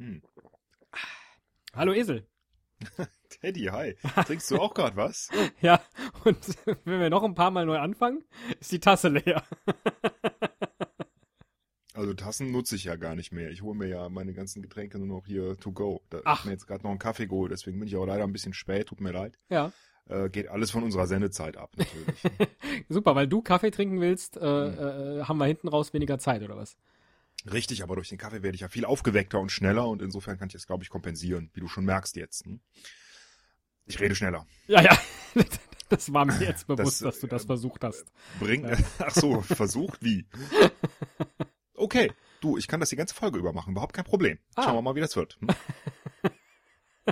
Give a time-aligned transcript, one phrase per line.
[0.00, 0.22] Hm.
[1.74, 2.26] Hallo Esel.
[3.28, 3.96] Teddy, hi.
[4.24, 5.28] Trinkst du auch gerade was?
[5.60, 5.80] Ja,
[6.24, 6.38] und
[6.86, 8.24] wenn wir noch ein paar Mal neu anfangen,
[8.60, 9.42] ist die Tasse leer.
[11.92, 13.50] Also Tassen nutze ich ja gar nicht mehr.
[13.50, 16.00] Ich hole mir ja meine ganzen Getränke nur noch hier to go.
[16.08, 16.38] Da Ach.
[16.38, 18.54] hab mir jetzt gerade noch einen Kaffee geholt, deswegen bin ich auch leider ein bisschen
[18.54, 19.38] spät, tut mir leid.
[19.50, 19.70] Ja,
[20.08, 22.22] Äh, geht alles von unserer Sendezeit ab, natürlich.
[22.88, 25.20] super, weil du Kaffee trinken willst, äh, Hm.
[25.20, 26.76] äh, haben wir hinten raus weniger Zeit, oder was?
[27.50, 30.48] Richtig, aber durch den Kaffee werde ich ja viel aufgeweckter und schneller und insofern kann
[30.48, 32.44] ich das, glaube ich, kompensieren, wie du schon merkst jetzt.
[32.44, 32.60] Hm?
[33.86, 34.46] Ich rede schneller.
[34.66, 34.98] Ja, ja,
[35.88, 38.06] das war mir jetzt bewusst, Das, dass du das äh, versucht hast.
[38.38, 38.76] Bring, Ja.
[38.98, 40.26] ach so, versucht wie?
[41.74, 44.38] Okay, du, ich kann das die ganze Folge über machen, überhaupt kein Problem.
[44.54, 44.64] Ah.
[44.64, 45.38] Schauen wir mal, wie das wird.
[45.40, 45.48] Hm?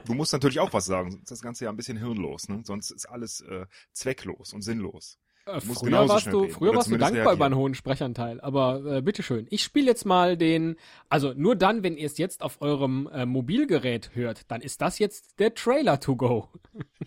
[0.04, 2.60] Du musst natürlich auch was sagen, sonst ist das Ganze ja ein bisschen hirnlos, ne?
[2.64, 5.18] Sonst ist alles äh, zwecklos und sinnlos.
[5.48, 7.42] Äh, früher warst du, früher warst du dankbar über reagieren.
[7.42, 9.46] einen hohen Sprechanteil, aber äh, bitteschön.
[9.50, 10.76] Ich spiele jetzt mal den,
[11.08, 14.98] also nur dann, wenn ihr es jetzt auf eurem äh, Mobilgerät hört, dann ist das
[14.98, 16.48] jetzt der Trailer to go.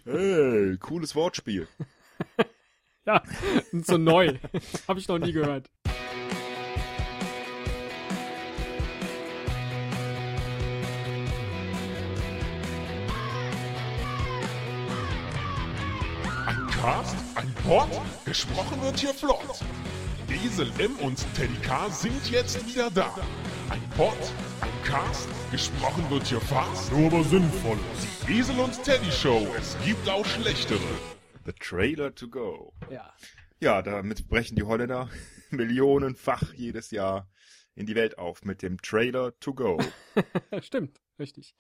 [0.03, 1.67] Hey, cooles Wortspiel.
[3.03, 3.23] Ja,
[3.71, 4.35] so neu.
[4.87, 5.71] Habe ich noch nie gehört.
[16.81, 17.89] Ein Cast, ein Pod,
[18.25, 19.63] gesprochen wird hier flott.
[20.27, 23.13] Esel M und Teddy K sind jetzt wieder da.
[23.69, 24.17] Ein Pod,
[24.61, 27.77] ein Cast, gesprochen wird hier fast, nur aber sinnvoll.
[28.27, 30.79] Die Esel und Teddy Show, es gibt auch schlechtere.
[31.45, 32.73] The trailer to go.
[32.89, 33.13] Ja.
[33.59, 35.07] Ja, damit brechen die Holländer
[35.51, 37.29] millionenfach jedes Jahr
[37.75, 39.77] in die Welt auf mit dem Trailer to go.
[40.61, 41.53] Stimmt, richtig.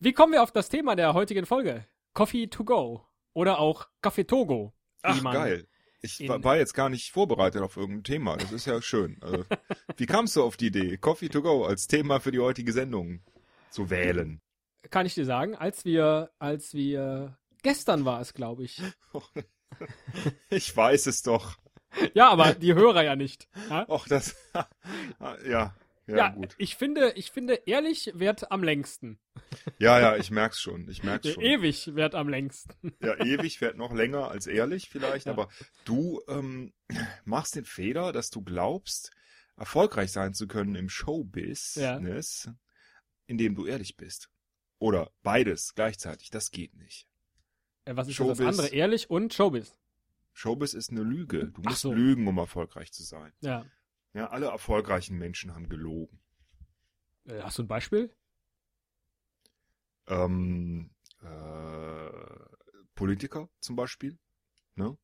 [0.00, 1.86] Wie kommen wir auf das Thema der heutigen Folge?
[2.12, 3.06] Coffee to go.
[3.40, 4.74] Oder auch Kaffee Togo.
[5.00, 5.66] Ach, geil.
[6.02, 8.36] Ich war jetzt gar nicht vorbereitet auf irgendein Thema.
[8.36, 9.16] Das ist ja schön.
[9.22, 9.46] Also,
[9.96, 13.22] wie kamst du auf die Idee, Coffee to go als Thema für die heutige Sendung
[13.70, 14.42] zu wählen?
[14.90, 18.82] Kann ich dir sagen, als wir, als wir, gestern war es, glaube ich.
[20.50, 21.56] Ich weiß es doch.
[22.12, 23.48] Ja, aber die Hörer ja nicht.
[23.70, 23.88] Ja?
[23.88, 24.34] Och, das.
[25.48, 25.74] ja,
[26.10, 26.54] ja, Ja, gut.
[26.58, 29.18] ich finde, ich finde, ehrlich wert am längsten.
[29.78, 30.88] Ja, ja, ich merk's schon.
[30.88, 31.42] Ich merk's schon.
[31.42, 32.94] ewig wert am längsten.
[33.02, 35.32] Ja, ewig fährt noch länger als ehrlich vielleicht, Ja.
[35.32, 35.48] aber
[35.84, 36.72] du ähm,
[37.24, 39.10] machst den Fehler, dass du glaubst,
[39.56, 42.50] erfolgreich sein zu können im Showbusiness,
[43.26, 44.30] indem du ehrlich bist.
[44.78, 47.06] Oder beides gleichzeitig, das geht nicht.
[47.84, 48.58] Äh, Was ist denn das Showbiz.
[48.58, 48.74] andere?
[48.74, 49.76] Ehrlich und Showbiz.
[50.32, 51.48] Showbiz ist eine Lüge.
[51.48, 51.92] Du musst so.
[51.92, 53.32] lügen, um erfolgreich zu sein.
[53.40, 53.66] Ja.
[54.12, 56.20] Ja, alle erfolgreichen Menschen haben gelogen.
[57.26, 58.14] Äh, Hast du ein Beispiel?
[60.08, 60.90] Ähm,
[61.22, 62.10] äh,
[62.94, 64.18] Politiker zum Beispiel,
[64.74, 64.98] ne?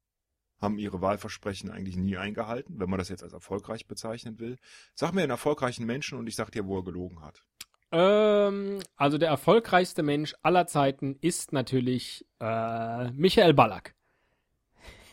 [0.58, 4.56] Haben ihre Wahlversprechen eigentlich nie eingehalten, wenn man das jetzt als erfolgreich bezeichnen will.
[4.94, 7.44] Sag mir einen erfolgreichen Menschen und ich sag dir, wo er gelogen hat.
[7.92, 13.94] Ähm, also der erfolgreichste Mensch aller Zeiten ist natürlich äh, Michael Ballack.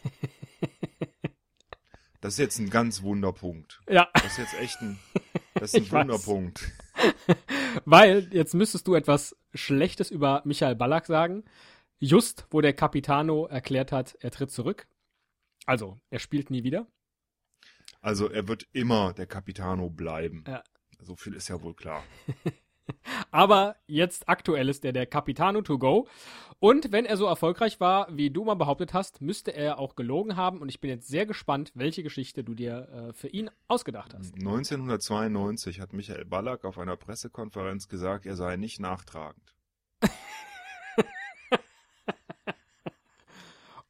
[2.23, 3.81] Das ist jetzt ein ganz Wunderpunkt.
[3.89, 4.97] Ja, Das ist jetzt echt ein,
[5.55, 6.07] das ist ein.
[6.07, 6.71] Wunderpunkt.
[7.85, 11.43] weil jetzt müsstest du etwas Schlechtes über Michael Ballack sagen.
[11.99, 14.87] Just, wo der Capitano erklärt hat, er tritt zurück.
[15.65, 16.87] Also, er spielt nie wieder.
[17.99, 20.45] Also er wird immer der Capitano bleiben.
[20.47, 20.63] Ja.
[21.01, 22.05] So viel ist ja wohl klar.
[23.31, 26.07] Aber jetzt aktuell ist er der Capitano to go.
[26.63, 30.37] Und wenn er so erfolgreich war, wie du mal behauptet hast, müsste er auch gelogen
[30.37, 30.61] haben.
[30.61, 34.33] Und ich bin jetzt sehr gespannt, welche Geschichte du dir äh, für ihn ausgedacht hast.
[34.35, 39.53] 1992 hat Michael Ballack auf einer Pressekonferenz gesagt, er sei nicht nachtragend.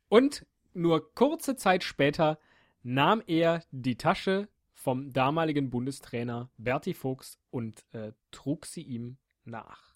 [0.09, 2.39] Und nur kurze Zeit später
[2.81, 9.92] nahm er die Tasche vom damaligen Bundestrainer Berti Fuchs und äh, trug sie ihm nach.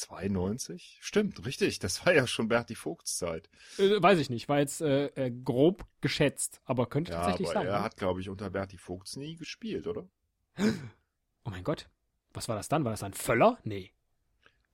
[0.00, 0.98] 92?
[1.00, 1.78] Stimmt, richtig.
[1.78, 3.48] Das war ja schon Berti Vogts Zeit.
[3.78, 7.60] Äh, weiß ich nicht, war jetzt äh, äh, grob geschätzt, aber könnte Ja, tatsächlich aber
[7.60, 7.66] sein.
[7.66, 7.82] er ne?
[7.84, 10.08] hat, glaube ich, unter Berti Vogts nie gespielt, oder?
[11.44, 11.88] Oh mein Gott.
[12.34, 12.84] Was war das dann?
[12.84, 13.58] War das ein Völler?
[13.64, 13.90] Nee.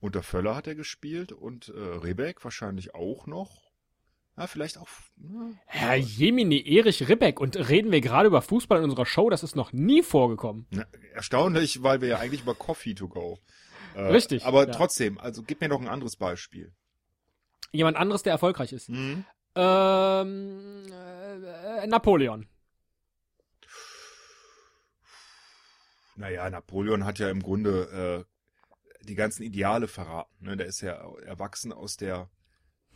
[0.01, 3.71] Unter Völler hat er gespielt und äh, Rebeck wahrscheinlich auch noch.
[4.37, 4.89] Ja, vielleicht auch.
[5.15, 5.57] ne?
[5.65, 7.39] Herr Jemini Erich Ribbeck.
[7.39, 9.29] Und reden wir gerade über Fußball in unserer Show?
[9.29, 10.67] Das ist noch nie vorgekommen.
[10.71, 13.39] Na, erstaunlich, weil wir ja eigentlich über Coffee to go.
[13.95, 14.73] Äh, Richtig, Aber ja.
[14.73, 16.73] trotzdem, also gib mir noch ein anderes Beispiel.
[17.71, 18.89] Jemand anderes, der erfolgreich ist.
[18.89, 19.25] Mhm.
[19.55, 22.47] Ähm, äh, Napoleon.
[26.15, 28.25] Naja, Napoleon hat ja im Grunde
[29.01, 30.33] äh, die ganzen Ideale verraten.
[30.45, 30.57] Ne?
[30.57, 30.93] Der ist ja
[31.23, 32.29] erwachsen aus der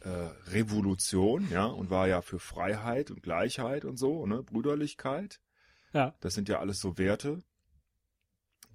[0.02, 0.10] äh,
[0.48, 5.42] Revolution, ja, und war ja für Freiheit und Gleichheit und so, ne, Brüderlichkeit.
[5.92, 6.16] Ja.
[6.22, 7.44] Das sind ja alles so Werte.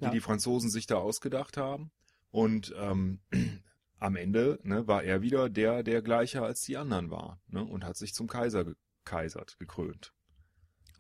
[0.01, 0.11] die Ja.
[0.11, 1.91] die Franzosen sich da ausgedacht haben.
[2.35, 3.21] Und ähm,
[4.01, 7.85] am Ende ne, war er wieder der, der gleicher als die anderen war ne, und
[7.85, 10.13] hat sich zum Kaiser gekaisert, gekrönt.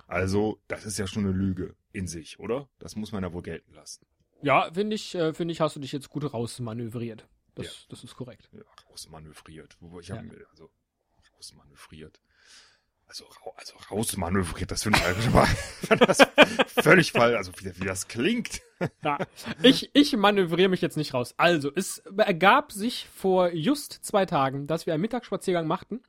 [0.06, 2.69] Also, das ist ja schon eine Lüge in sich, oder?
[2.78, 4.06] Das muss man ja wohl gelten lassen.
[4.42, 7.26] Ja, finde ich, äh, finde ich, hast du dich jetzt gut rausmanövriert.
[7.56, 7.72] Das, Ja.
[7.88, 8.48] das ist korrekt.
[8.52, 9.76] Ja, rausmanövriert.
[9.81, 10.16] Wo- Ich Ja.
[10.19, 10.70] habe mir, also,
[11.36, 12.20] rausmanövriert.
[13.06, 15.47] Also, also rausmanövriert, das finde ich mal
[16.67, 18.61] völlig falsch, also wie, wie das klingt.
[19.03, 19.19] Ja,
[19.62, 21.35] ich, ich manövriere mich jetzt nicht raus.
[21.37, 26.03] Also, es ergab sich vor just zwei Tagen, dass wir einen Mittagsspaziergang machten.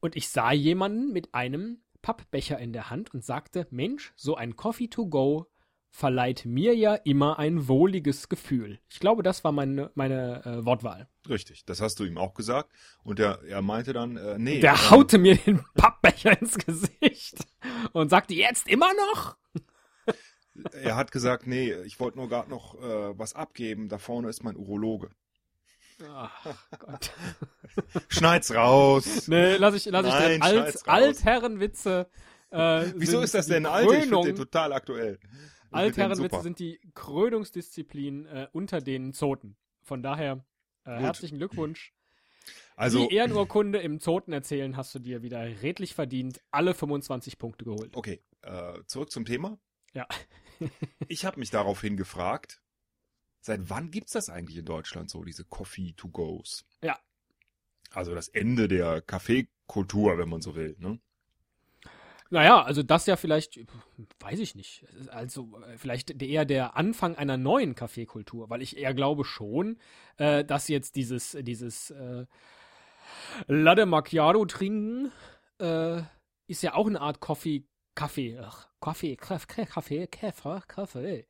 [0.00, 4.56] Und ich sah jemanden mit einem Pappbecher in der Hand und sagte, Mensch, so ein
[4.56, 5.49] Coffee to go
[5.90, 8.78] verleiht mir ja immer ein wohliges Gefühl.
[8.88, 11.08] Ich glaube, das war meine, meine äh, Wortwahl.
[11.28, 12.70] Richtig, das hast du ihm auch gesagt.
[13.02, 14.60] Und er, er meinte dann, äh, nee.
[14.60, 17.46] Der ähm, haute mir den Pappbecher ins Gesicht
[17.92, 19.36] und sagte, jetzt immer noch?
[20.72, 23.88] Er hat gesagt, nee, ich wollte nur gerade noch äh, was abgeben.
[23.88, 25.10] Da vorne ist mein Urologe.
[26.08, 26.46] Ach
[26.78, 27.12] Gott.
[28.08, 29.28] Schneid's raus.
[29.28, 30.42] Nee, lass ich, lass ich Nein, drin.
[30.42, 30.94] Alt, schneid's raus.
[30.94, 32.10] Altherrenwitze.
[32.50, 33.90] Äh, Wieso ist das denn alt?
[33.90, 35.18] Ich finde den total aktuell.
[35.70, 39.56] Altherrenwitze sind die Krönungsdisziplin äh, unter den Zoten.
[39.82, 40.44] Von daher
[40.84, 41.92] äh, herzlichen Glückwunsch.
[42.76, 46.40] Also, die Ehrenurkunde im Zoten erzählen hast du dir wieder redlich verdient.
[46.50, 47.94] Alle 25 Punkte geholt.
[47.94, 49.58] okay, äh, zurück zum Thema.
[49.92, 50.06] Ja.
[51.08, 52.60] Ich habe mich daraufhin gefragt,
[53.40, 56.66] seit wann gibt's das eigentlich in Deutschland so, diese Coffee-to-Goes?
[56.82, 56.98] Ja.
[57.92, 60.76] Also das Ende der Kaffeekultur, wenn man so will.
[60.78, 61.00] Ne?
[62.32, 63.58] Naja, also das ja vielleicht,
[64.20, 64.86] weiß ich nicht.
[65.10, 69.78] Also äh, vielleicht eher der Anfang einer neuen Kaffeekultur, weil ich eher glaube schon,
[70.16, 72.26] äh, dass jetzt dieses, dieses äh,
[73.48, 75.10] Latte Macchiato trinken
[75.58, 76.02] äh,
[76.46, 77.64] ist ja auch eine Art Coffee,
[77.96, 78.40] Kaffee,
[78.80, 81.26] Kaffee, Kaffee, Kaffee, Kaffee, Kaffee,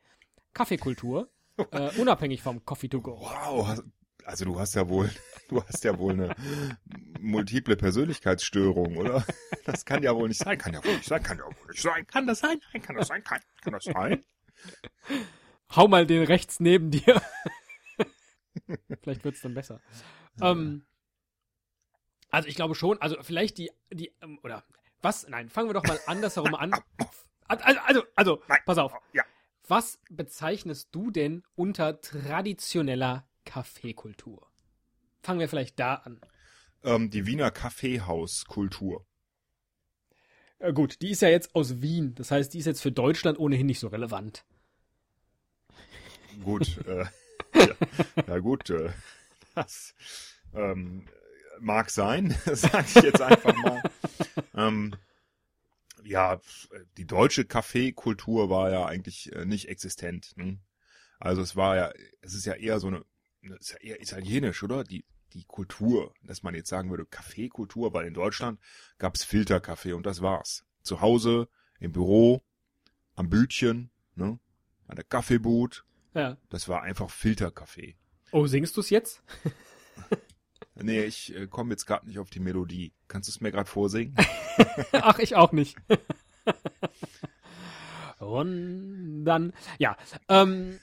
[0.53, 1.31] Kaffeekultur,
[1.70, 3.20] äh, unabhängig vom Coffee to go.
[3.20, 3.82] Wow,
[4.25, 5.11] also du hast ja wohl,
[5.49, 6.34] du hast ja wohl eine
[7.20, 9.25] multiple Persönlichkeitsstörung, oder?
[9.67, 11.82] Das kann ja wohl nicht sein, kann ja wohl nicht sein, kann ja wohl nicht
[11.82, 14.25] sein, kann das sein, Nein, kann das sein, kann, kann das sein?
[15.76, 17.22] Hau mal den rechts neben dir.
[19.02, 19.81] vielleicht wird's dann besser.
[20.40, 20.84] Ähm,
[22.31, 24.64] also ich glaube schon, also vielleicht die, die, ähm, oder
[25.02, 25.28] was?
[25.28, 26.72] Nein, fangen wir doch mal andersherum an.
[27.46, 28.61] Also, also, also Nein.
[28.64, 28.93] pass auf.
[29.12, 29.25] Ja.
[29.67, 34.47] Was bezeichnest du denn unter traditioneller Kaffeekultur?
[35.23, 36.20] Fangen wir vielleicht da an.
[36.85, 39.05] Ähm, die Wiener Kaffeehauskultur.
[40.61, 42.14] Äh, gut, die ist ja jetzt aus Wien.
[42.14, 44.44] Das heißt, die ist jetzt für Deutschland ohnehin nicht so relevant.
[46.44, 47.06] Gut, äh,
[47.55, 47.75] ja,
[48.26, 48.91] na gut, äh,
[49.56, 49.96] das
[50.55, 51.08] ähm,
[51.58, 53.82] mag sein, sage ich jetzt einfach mal.
[54.55, 54.94] Ähm,
[56.05, 56.41] ja,
[56.96, 60.37] die deutsche Kaffeekultur war ja eigentlich äh, nicht existent.
[60.37, 60.61] Ne?
[61.19, 61.93] Also es war ja,
[62.23, 63.05] es ist ja eher so eine,
[63.43, 64.85] ist ja eher italienisch, oder?
[64.85, 68.59] Die die Kultur, dass man jetzt sagen würde Kaffeekultur, weil in Deutschland
[68.99, 70.65] gab's Filterkaffee und das war's.
[70.83, 71.49] Zu Hause,
[71.79, 72.43] im Büro,
[73.15, 74.41] am Bütchen, ne?
[74.89, 75.85] an der Kaffeeboot,
[76.15, 76.37] Ja.
[76.49, 77.97] das war einfach Filterkaffee.
[78.33, 79.23] Oh, singst du's jetzt?
[80.83, 82.95] Nee, ich äh, komme jetzt gerade nicht auf die Melodie.
[83.07, 84.17] Kannst du es mir gerade vorsingen?
[84.93, 85.77] Ach, ich auch nicht.
[88.19, 89.97] Und dann, ja,
[90.29, 90.79] ähm,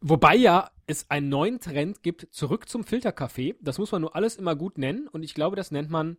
[0.00, 3.56] wobei ja es einen neuen Trend gibt, zurück zum Filterkaffee.
[3.60, 6.18] Das muss man nur alles immer gut nennen und ich glaube, das nennt man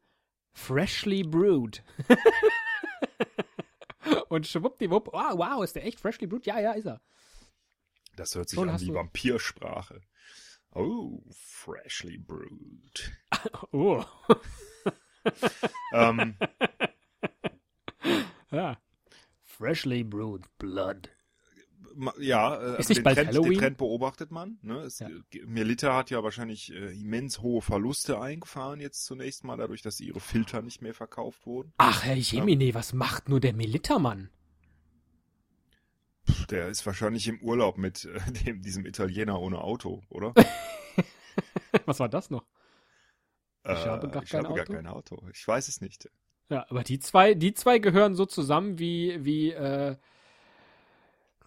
[0.53, 1.83] freshly brewed.
[4.29, 6.45] und schwuppdiwupp, wow, wow, ist der echt freshly brewed?
[6.45, 7.01] Ja, ja, ist er.
[8.15, 10.01] Das hört sich Schon an wie du- Vampirsprache.
[10.73, 13.11] Oh, freshly brewed.
[13.71, 14.03] Oh,
[15.93, 16.35] ähm,
[18.51, 18.77] ja.
[19.43, 21.09] Freshly brewed blood.
[22.19, 23.59] Ja, äh, also nicht den, bald Trend, den Halloween?
[23.59, 24.57] Trend beobachtet man.
[24.61, 24.79] Ne?
[24.81, 25.09] Es, Ja.
[25.09, 29.99] äh, Melita hat ja wahrscheinlich äh, immens hohe Verluste eingefahren jetzt zunächst mal, dadurch, dass
[29.99, 31.73] ihre Filter nicht mehr verkauft wurden.
[31.77, 34.29] Ach, Herr Jemine, was macht nur der Militermann?
[36.29, 40.33] Pff, Der ist wahrscheinlich im Urlaub mit äh, dem, diesem Italiener ohne Auto, oder?
[41.85, 42.45] Was war das noch?
[43.63, 44.73] Ich habe gar ich kein habe gar Auto?
[44.73, 45.27] kein Auto.
[45.33, 46.09] Ich weiß es nicht.
[46.49, 49.95] Ja, aber die zwei, die zwei gehören so zusammen wie, wie äh,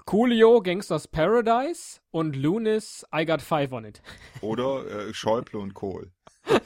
[0.05, 4.03] Coolio, Gangsters Paradise und Lunis, I Got Five on It.
[4.41, 6.13] Oder äh, Schäuble und Kohl.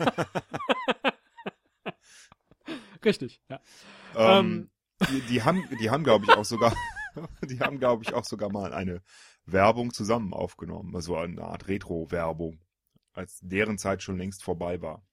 [3.05, 3.61] Richtig, ja.
[4.17, 4.71] Ähm,
[5.11, 6.75] die, die haben, die haben, glaube ich, auch sogar,
[7.43, 9.03] die haben, glaube ich, auch sogar mal eine
[9.45, 12.59] Werbung zusammen aufgenommen, also eine Art Retro-Werbung,
[13.13, 15.07] als deren Zeit schon längst vorbei war.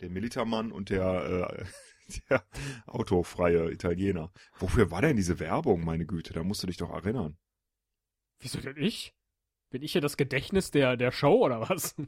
[0.00, 1.64] Der Militermann und der, äh,
[2.30, 2.44] Der
[2.86, 4.32] autofreie Italiener.
[4.58, 6.32] Wofür war denn diese Werbung, meine Güte?
[6.32, 7.36] Da musst du dich doch erinnern.
[8.38, 9.14] Wieso denn ich?
[9.70, 11.94] Bin ich hier das Gedächtnis der, der Show oder was?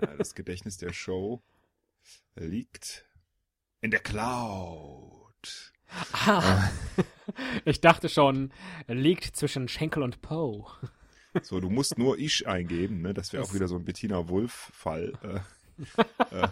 [0.00, 1.42] Ja, das Gedächtnis der Show
[2.34, 3.06] liegt
[3.82, 5.72] in der Cloud.
[6.12, 6.70] Ah.
[7.64, 8.52] Ich dachte schon,
[8.88, 10.64] liegt zwischen Schenkel und Poe.
[11.42, 13.14] So, du musst nur Ich eingeben, ne?
[13.14, 15.12] Das wäre auch wieder so ein Bettina Wolf-Fall.
[15.22, 16.48] Äh, äh,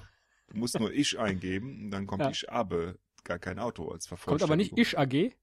[0.58, 2.30] du musst nur Ich eingeben und dann kommt Ja.
[2.30, 4.78] Ich habe gar kein Auto als Kommt aber nicht Vervollständigung.
[4.78, 5.36] Ish AG?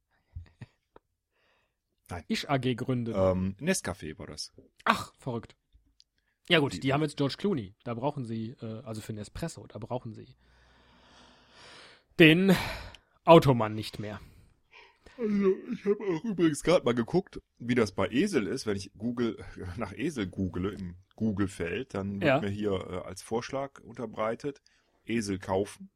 [2.09, 2.23] Nein.
[2.27, 3.15] Ish AG gründet.
[3.17, 4.51] Ähm, Nescafé war das.
[4.83, 5.55] Ach, verrückt.
[6.49, 7.73] Ja gut, Die- die, haben jetzt George Clooney.
[7.83, 10.35] Da brauchen sie, äh, also für Nespresso, da brauchen sie
[12.19, 12.55] den
[13.23, 14.19] Automann nicht mehr.
[15.17, 18.65] Also, ich habe auch übrigens gerade mal geguckt, wie das bei Esel ist.
[18.67, 19.37] Wenn ich Google
[19.77, 22.41] nach Esel google im Google-Feld, dann wird Ja.
[22.41, 24.61] mir hier äh, als Vorschlag unterbreitet:
[25.05, 25.89] Esel kaufen,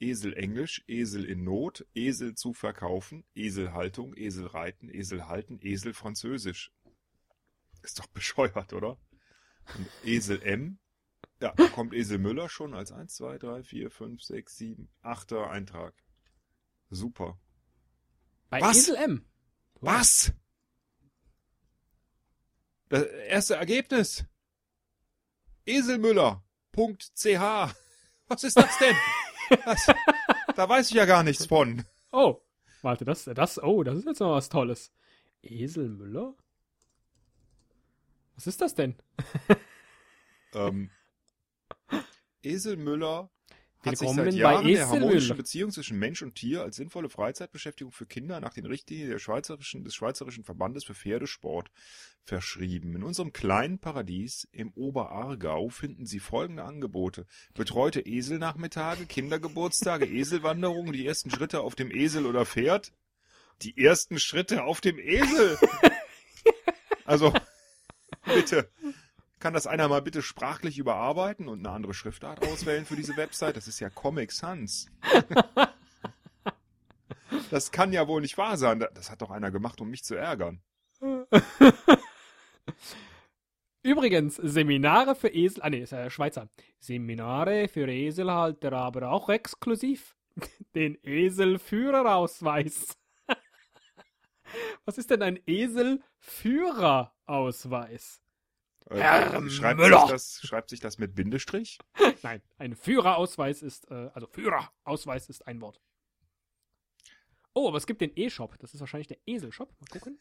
[0.00, 6.72] Esel Englisch, Esel in Not, Esel zu verkaufen, Eselhaltung, Esel reiten, Esel halten, Esel Französisch.
[7.82, 8.98] Ist doch bescheuert, oder?
[9.76, 10.78] Und Esel M.
[11.40, 15.32] Ja, da kommt Esel Müller schon als 1, 2, 3, 4, 5, 6, 7, 8.
[15.34, 15.94] Eintrag.
[16.90, 17.40] Super.
[18.50, 18.76] Bei Was?
[18.76, 19.24] Esel M.
[19.80, 20.32] Was?
[22.88, 24.24] Das erste Ergebnis.
[25.66, 27.74] Eselmüller.ch.
[28.28, 28.96] Was ist das denn?
[29.64, 29.86] Was?
[30.54, 31.84] Da weiß ich ja gar nichts von.
[32.12, 32.40] Oh,
[32.82, 34.92] warte, das, das, oh, das ist jetzt noch was Tolles.
[35.42, 36.34] Esel Müller?
[38.34, 38.96] Was ist das denn?
[40.54, 40.90] Ähm,
[42.42, 43.30] Eselmüller
[43.80, 48.06] hat sich seit Jahren der harmonischen Beziehung zwischen Mensch und Tier als sinnvolle Freizeitbeschäftigung für
[48.06, 51.70] Kinder nach den Richtlinien der schweizerischen, des Schweizerischen Verbandes für Pferdesport
[52.24, 52.94] verschrieben.
[52.94, 57.26] In unserem kleinen Paradies im Oberaargau finden Sie folgende Angebote.
[57.54, 62.92] Betreute Eselnachmittage, Kindergeburtstage, Eselwanderungen, die ersten Schritte auf dem Esel oder Pferd.
[63.62, 65.58] Die ersten Schritte auf dem Esel!
[67.04, 67.32] Also,
[68.26, 68.70] bitte.
[69.38, 73.56] Kann das einer mal bitte sprachlich überarbeiten und eine andere Schriftart auswählen für diese Website?
[73.56, 74.86] Das ist ja Comic Sans.
[77.50, 78.84] Das kann ja wohl nicht wahr sein.
[78.94, 80.60] Das hat doch einer gemacht, um mich zu ärgern.
[83.82, 86.50] Übrigens, Seminare für Esel, ah nee, ist ja Schweizer.
[86.78, 90.14] Seminare für Eselhalter, aber auch exklusiv.
[90.74, 92.98] Den Eselführerausweis.
[94.84, 98.20] Was ist denn ein Eselführerausweis?
[98.90, 100.00] Äh, Herr schreibt, Müller.
[100.00, 101.78] sich das, schreibt sich das mit Bindestrich?
[102.22, 105.80] Nein, ein Führerausweis ist, äh, also Führerausweis ist ein Wort.
[107.54, 108.56] Oh, aber es gibt den E-Shop.
[108.58, 109.74] Das ist wahrscheinlich der Eselshop.
[109.80, 110.18] Mal gucken.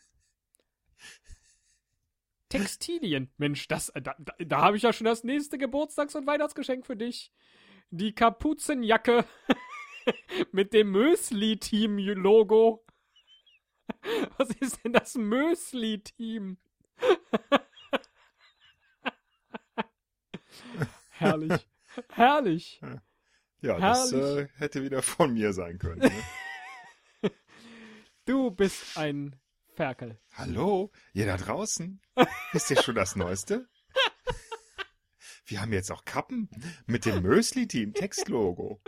[2.50, 3.32] Textilien.
[3.38, 6.86] Mensch, das, äh, da, da, da habe ich ja schon das nächste Geburtstags- und Weihnachtsgeschenk
[6.86, 7.32] für dich.
[7.90, 9.26] Die Kapuzenjacke
[10.52, 12.86] mit dem Mösli-Team-Logo.
[14.38, 16.58] Was ist denn das Mösli-Team?
[21.18, 21.68] Herrlich.
[22.10, 22.82] Herrlich.
[23.62, 24.50] Ja, das Herrlich.
[24.50, 26.00] äh, hätte wieder von mir sein können.
[26.02, 26.12] Ne?
[28.26, 29.38] Du bist ein
[29.74, 30.20] Ferkel.
[30.34, 32.02] Hallo, ihr da draußen?
[32.52, 33.70] Wisst ihr schon das Neueste?
[35.46, 36.50] Wir haben jetzt auch Kappen
[36.88, 38.82] mit dem Mösli-Team Textlogo.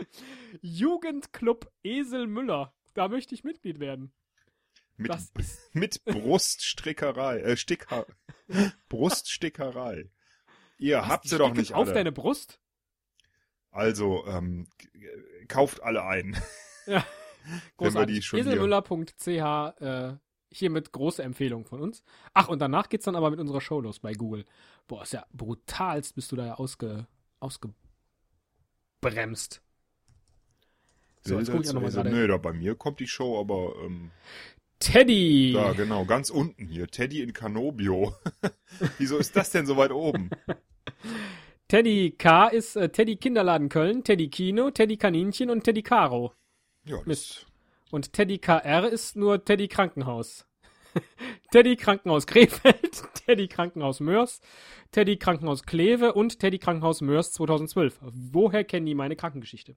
[0.60, 2.74] Jugendclub Esel Müller.
[2.92, 4.12] Da möchte ich Mitglied werden.
[4.98, 8.04] Mit, Das ist mit Bruststrickerei, äh, Sticker,
[8.90, 10.10] Bruststickerei.
[10.80, 11.94] Ihr Was, habt sie doch nicht auf alle.
[11.94, 12.58] deine Brust.
[13.70, 14.66] Also, ähm,
[15.46, 16.36] kauft alle ein.
[16.86, 17.04] Ja.
[17.76, 18.32] Großartig.
[18.32, 19.28] Eselmüller.ch.
[19.28, 20.14] Äh,
[20.50, 22.02] hiermit große Empfehlung von uns.
[22.32, 24.46] Ach, und danach geht's dann aber mit unserer Show los bei Google.
[24.88, 27.06] Boah, ist ja brutalst, bist du da ja ausge,
[27.38, 29.62] ausgebremst.
[31.22, 32.02] So, jetzt guck ich nochmal Esel.
[32.02, 32.16] gerade.
[32.16, 34.10] Nee, da bei mir kommt die Show, aber ähm,
[34.80, 35.52] Teddy!
[35.52, 36.88] da genau, ganz unten hier.
[36.88, 38.14] Teddy in Canobio.
[38.98, 40.30] Wieso ist das denn so weit oben?
[41.70, 46.34] Teddy K ist äh, Teddy Kinderladen Köln, Teddy Kino, Teddy Kaninchen und Teddy Caro.
[46.84, 47.46] Ja, das, Mist.
[47.92, 50.48] Und Teddy KR ist nur Teddy Krankenhaus.
[51.52, 54.40] Teddy Krankenhaus Krefeld, Teddy Krankenhaus Mörs,
[54.90, 58.00] Teddy Krankenhaus Kleve und Teddy Krankenhaus Mörs 2012.
[58.02, 59.76] Woher kennen die meine Krankengeschichte?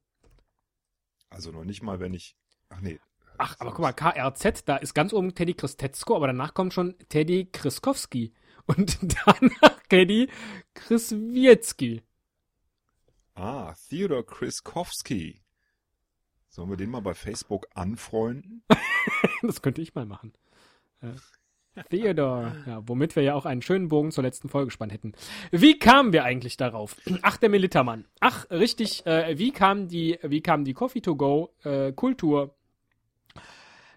[1.29, 2.35] also noch nicht mal, wenn ich.
[2.69, 2.99] Ach nee.
[3.37, 6.95] Ach, aber guck mal, KRZ, da ist ganz oben Teddy Christetzko, aber danach kommt schon
[7.09, 8.33] Teddy Kriskowski.
[8.65, 10.29] Und danach Teddy
[10.73, 12.01] Kriswiecki.
[13.35, 15.41] Ah, Theodor Kriskowski.
[16.49, 18.63] Sollen wir den mal bei Facebook anfreunden?
[19.41, 20.31] Das könnte ich mal machen.
[21.89, 25.13] Theodore, ja, womit wir ja auch einen schönen Bogen zur letzten Folge gespannt hätten.
[25.51, 26.95] Wie kamen wir eigentlich darauf?
[27.21, 28.05] Ach, der Militermann.
[28.19, 32.55] Ach, richtig, äh, wie kam die, wie kam die Coffee to Go äh, Kultur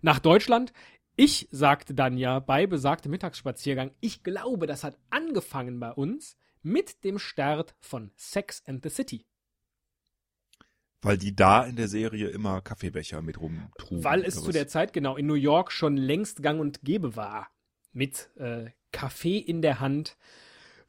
[0.00, 0.72] nach Deutschland?
[1.18, 7.04] Ich sagte dann ja bei besagtem Mittagsspaziergang, ich glaube, das hat angefangen bei uns mit
[7.04, 9.24] dem Start von Sex and the City.
[11.00, 14.04] Weil die da in der Serie immer Kaffeebecher mit rumtrugen.
[14.04, 17.48] Weil es zu der Zeit genau in New York schon längst gang und gäbe war,
[17.92, 20.18] mit äh, Kaffee in der Hand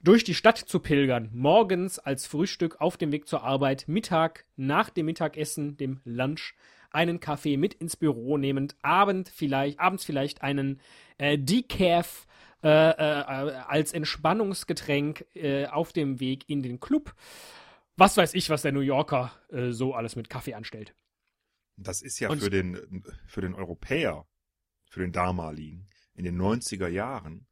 [0.01, 1.29] durch die Stadt zu pilgern.
[1.33, 6.53] Morgens als Frühstück auf dem Weg zur Arbeit, Mittag nach dem Mittagessen, dem Lunch,
[6.97, 10.81] einen Kaffee mit ins Büro nehmend, Abend vielleicht, abends vielleicht einen
[11.19, 12.25] äh, Decaf
[12.63, 17.13] äh, äh, als Entspannungsgetränk äh, auf dem Weg in den Club.
[17.95, 20.95] Was weiß ich, was der New Yorker äh, so alles mit Kaffee anstellt.
[21.77, 24.25] Das ist ja Und- für den, für den Europäer,
[24.89, 27.45] für den damaligen, in den 90er Jahren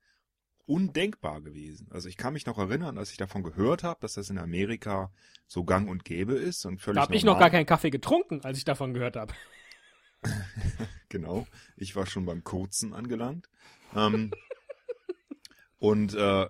[0.65, 1.87] undenkbar gewesen.
[1.91, 5.11] Also ich kann mich noch erinnern, als ich davon gehört habe, dass das in Amerika
[5.47, 8.41] so gang und gäbe ist und völlig Da habe ich noch gar keinen Kaffee getrunken,
[8.43, 9.33] als ich davon gehört habe.
[11.09, 11.45] Genau.
[11.77, 13.47] Ich war schon beim Kurzen angelangt.
[13.95, 14.31] Ähm,
[15.77, 16.49] und äh,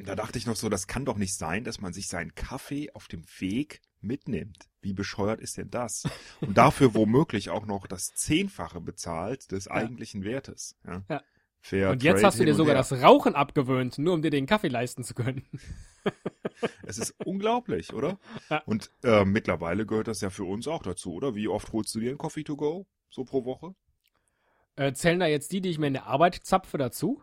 [0.00, 2.90] da dachte ich noch so, das kann doch nicht sein, dass man sich seinen Kaffee
[2.92, 4.68] auf dem Weg mitnimmt.
[4.80, 6.04] Wie bescheuert ist denn das?
[6.40, 10.76] Und dafür womöglich auch noch das Zehnfache bezahlt des eigentlichen Wertes.
[10.84, 11.04] Ja.
[11.08, 11.22] Ja.
[11.60, 14.68] Fair und jetzt hast du dir sogar das Rauchen abgewöhnt, nur um dir den Kaffee
[14.68, 15.44] leisten zu können.
[16.86, 18.18] Es ist unglaublich, oder?
[18.50, 18.62] Ja.
[18.64, 21.34] Und äh, mittlerweile gehört das ja für uns auch dazu, oder?
[21.34, 22.86] Wie oft holst du dir einen Coffee to go?
[23.10, 23.74] So pro Woche?
[24.74, 27.22] Äh, zählen da jetzt die, die ich mir in der Arbeit zapfe, dazu?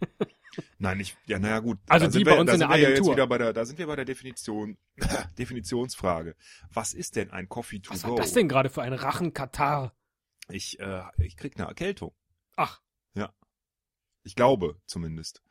[0.78, 1.78] Nein, ich, ja, naja, gut.
[1.88, 3.12] Also die sind bei wir, uns in der ja Agentur.
[3.12, 4.76] wieder bei der, da sind wir bei der Definition,
[5.38, 6.36] Definitionsfrage.
[6.72, 8.10] Was ist denn ein Coffee to Was go?
[8.10, 9.94] war das denn gerade für ein Rachenkatar?
[10.48, 12.14] Ich, äh, ich krieg eine Erkältung.
[12.56, 12.80] Ach,
[14.26, 15.42] Ich glaube, zumindest.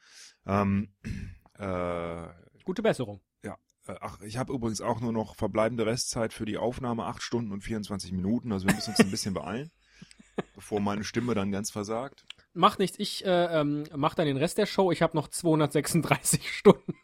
[0.48, 0.96] Ähm,
[1.60, 2.28] äh,
[2.64, 3.22] gute Besserung.
[3.44, 3.52] äh,
[4.00, 7.62] ach, ich habe übrigens auch nur noch verbleibende Restzeit für die Aufnahme, 8 Stunden und
[7.62, 8.52] 24 Minuten.
[8.52, 9.72] Also wir müssen uns ein bisschen beeilen,
[10.56, 12.26] bevor meine Stimme dann ganz versagt.
[12.54, 14.92] Macht nichts, ich äh, ähm, mach dann den Rest der Show.
[14.92, 16.96] Ich habe noch 236 Stunden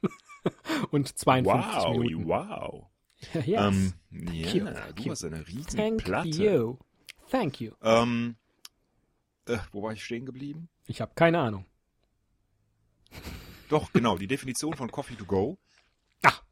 [0.92, 2.28] und 52 Wow, Minuten.
[2.30, 2.86] wow.
[3.46, 3.62] yes.
[3.62, 5.12] Ähm, you, ja, du you.
[5.12, 6.30] hast eine riesen Thank Platte.
[6.30, 6.78] you.
[7.30, 7.74] Thank you.
[7.84, 8.38] Ähm,
[9.50, 10.70] äh, wo war ich stehen geblieben?
[10.86, 11.66] Ich habe keine Ahnung.
[13.70, 15.60] Doch, genau, die Definition von Coffee to go
[16.24, 16.44] Ach.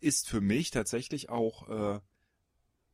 [0.00, 2.00] ist für mich tatsächlich auch äh,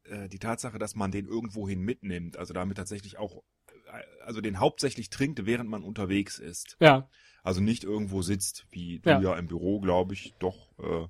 [0.04, 3.42] äh, die Tatsache, dass man den irgendwohin mitnimmt, also damit tatsächlich auch,
[3.87, 6.76] äh, also den hauptsächlich trinkt, während man unterwegs ist.
[6.80, 7.09] Ja,
[7.42, 9.20] Also nicht irgendwo sitzt, wie du Ja.
[9.20, 11.09] ja, im Büro, glaube ich, doch äh,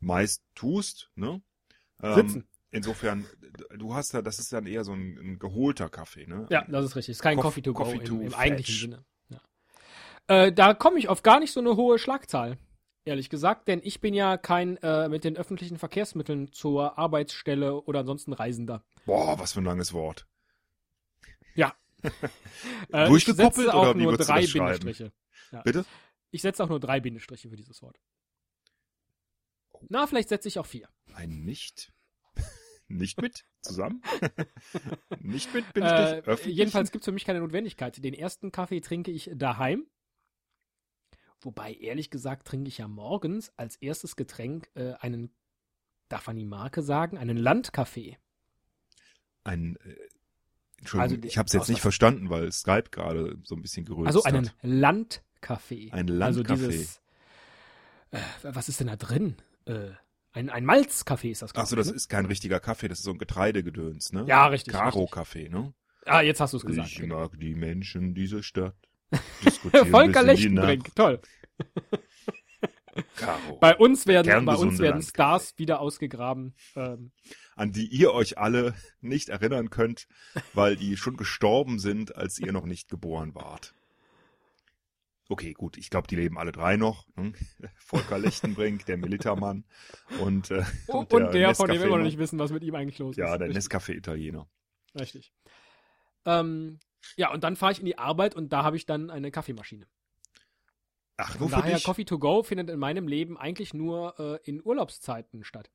[0.00, 1.10] meist tust.
[1.16, 1.42] Ne?
[2.02, 2.48] Ähm, sitzen.
[2.70, 3.26] Insofern,
[3.76, 6.46] du hast da, das ist dann eher so ein, ein geholter Kaffee, ne?
[6.50, 7.12] Ja, das ist richtig.
[7.12, 9.04] Ist kein Coff- Coffee to go Coffee im, to im eigentlichen Sinne.
[9.30, 9.40] Ja.
[10.26, 12.58] Äh, da komme ich auf gar nicht so eine hohe Schlagzahl,
[13.06, 18.00] ehrlich gesagt, denn ich bin ja kein äh, mit den öffentlichen Verkehrsmitteln zur Arbeitsstelle oder
[18.00, 18.84] ansonsten Reisender.
[19.06, 20.26] Boah, was für ein langes Wort.
[22.92, 24.46] Äh, Durchgekoppelt ich setze auch oder wie nur drei?
[24.46, 25.12] Bindestriche.
[25.50, 25.62] Ja.
[25.62, 25.84] Bitte?
[26.30, 27.98] Ich setze auch nur drei Bindestriche für dieses Wort.
[29.88, 30.88] Na, vielleicht setze ich auch vier.
[31.14, 31.92] Ein Nicht.
[32.88, 34.02] Nicht mit zusammen?
[35.20, 36.56] nicht mit bin ich nicht Äh, öffentlich?
[36.56, 38.02] jedenfalls gibt es für mich keine Notwendigkeit.
[38.02, 39.86] Den ersten Kaffee trinke ich daheim.
[41.40, 45.30] Wobei, ehrlich gesagt, trinke ich ja morgens als erstes Getränk äh, einen,
[46.08, 48.16] darf man die Marke sagen, einen Landkaffee.
[49.44, 49.94] ein äh,
[50.78, 54.06] Entschuldigung, Also ich habe es jetzt nicht verstanden, weil Skype gerade so ein bisschen geröst
[54.06, 54.56] Also einen hat.
[54.62, 55.90] Landkaffee.
[55.92, 56.68] Ein Also Landkaffee.
[56.68, 57.00] dieses,
[58.12, 59.36] äh, was ist denn da drin?
[59.66, 59.90] Äh,
[60.38, 61.54] ein, ein Malzkaffee ist das.
[61.54, 61.94] Achso, das ne?
[61.94, 64.24] ist kein richtiger Kaffee, das ist so ein Getreidegedöns, ne?
[64.28, 64.72] Ja, richtig.
[64.72, 65.74] Karo-Kaffee, ne?
[66.06, 66.88] Ah, jetzt hast du es gesagt.
[66.88, 67.20] ich genau.
[67.20, 68.76] mag die Menschen dieser Stadt.
[69.90, 71.20] Volker Lechtenbrink, toll.
[73.16, 73.58] Karo.
[73.60, 75.02] Bei uns werden, bei uns werden.
[75.02, 76.54] Stars wieder ausgegraben.
[76.76, 77.12] Ähm,
[77.56, 80.06] An die ihr euch alle nicht erinnern könnt,
[80.52, 83.74] weil die schon gestorben sind, als ihr noch nicht geboren wart.
[85.28, 87.06] Okay, gut, ich glaube, die leben alle drei noch.
[87.16, 87.34] Hm?
[87.76, 89.64] Volker Lechtenbrink, der Militermann
[90.20, 92.98] und, äh, und, der, von dem wir immer noch nicht wissen, was mit ihm eigentlich
[92.98, 93.40] los Ja, ist.
[93.40, 93.64] der Richtig.
[93.64, 94.48] Nescafé-Italiener.
[94.98, 95.32] Richtig.
[96.24, 96.78] Ähm,
[97.16, 99.86] ja, und dann fahre ich in die Arbeit und da habe ich dann eine Kaffeemaschine.
[101.18, 101.84] Ach, Von nur für daher, dich?
[101.84, 105.70] Coffee to go findet in meinem Leben eigentlich nur äh, in Urlaubszeiten statt.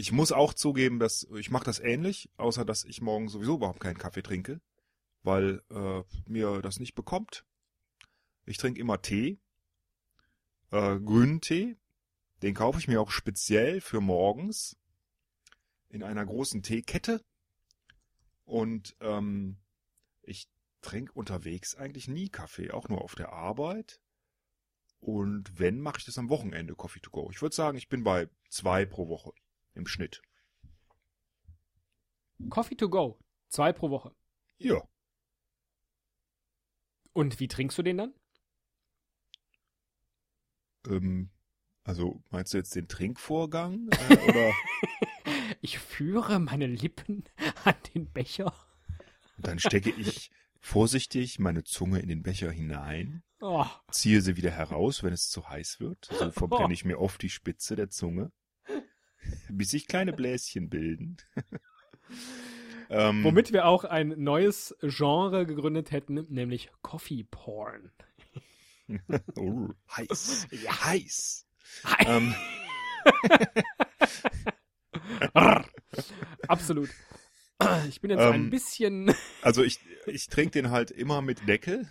[0.00, 3.80] Ich muss auch zugeben, dass ich mache das ähnlich, außer dass ich morgen sowieso überhaupt
[3.80, 4.60] keinen Kaffee trinke,
[5.24, 7.44] weil äh, mir das nicht bekommt.
[8.48, 9.38] Ich trinke immer Tee,
[10.70, 11.76] äh, grünen Tee.
[12.42, 14.78] Den kaufe ich mir auch speziell für morgens
[15.88, 17.22] in einer großen Teekette.
[18.44, 19.58] Und ähm,
[20.22, 20.48] ich
[20.80, 24.00] trinke unterwegs eigentlich nie Kaffee, auch nur auf der Arbeit.
[24.98, 27.28] Und wenn, mache ich das am Wochenende, Coffee to go.
[27.30, 29.32] Ich würde sagen, ich bin bei zwei pro Woche
[29.74, 30.22] im Schnitt.
[32.48, 33.18] Coffee to go.
[33.48, 34.14] Zwei pro Woche.
[34.56, 34.82] Ja.
[37.12, 38.14] Und wie trinkst du den dann?
[40.88, 41.30] Ähm,
[41.84, 43.88] also meinst du jetzt den Trinkvorgang?
[44.08, 44.52] Äh, oder
[45.60, 47.24] Ich führe meine Lippen
[47.64, 48.52] an den Becher.
[49.38, 55.04] dann stecke ich vorsichtig meine Zunge in den Becher hinein, Oh, ziehe sie wieder heraus,
[55.04, 56.06] wenn es zu heiß wird.
[56.12, 58.32] So verbrenne ich mir oft die Spitze der Zunge,
[59.48, 61.18] bis sich kleine Bläschen bilden.
[62.90, 67.92] ähm, womit wir auch ein neues Genre gegründet hätten, nämlich Coffee Porn.
[69.36, 70.46] Oh, heiß.
[70.50, 71.46] Ja, heiß.
[72.06, 72.34] ähm,
[76.48, 76.90] Absolut.
[77.88, 79.12] Ich bin jetzt Ähm, ein bisschen.
[79.42, 81.90] also ich, ich trinke den halt immer mit Deckel.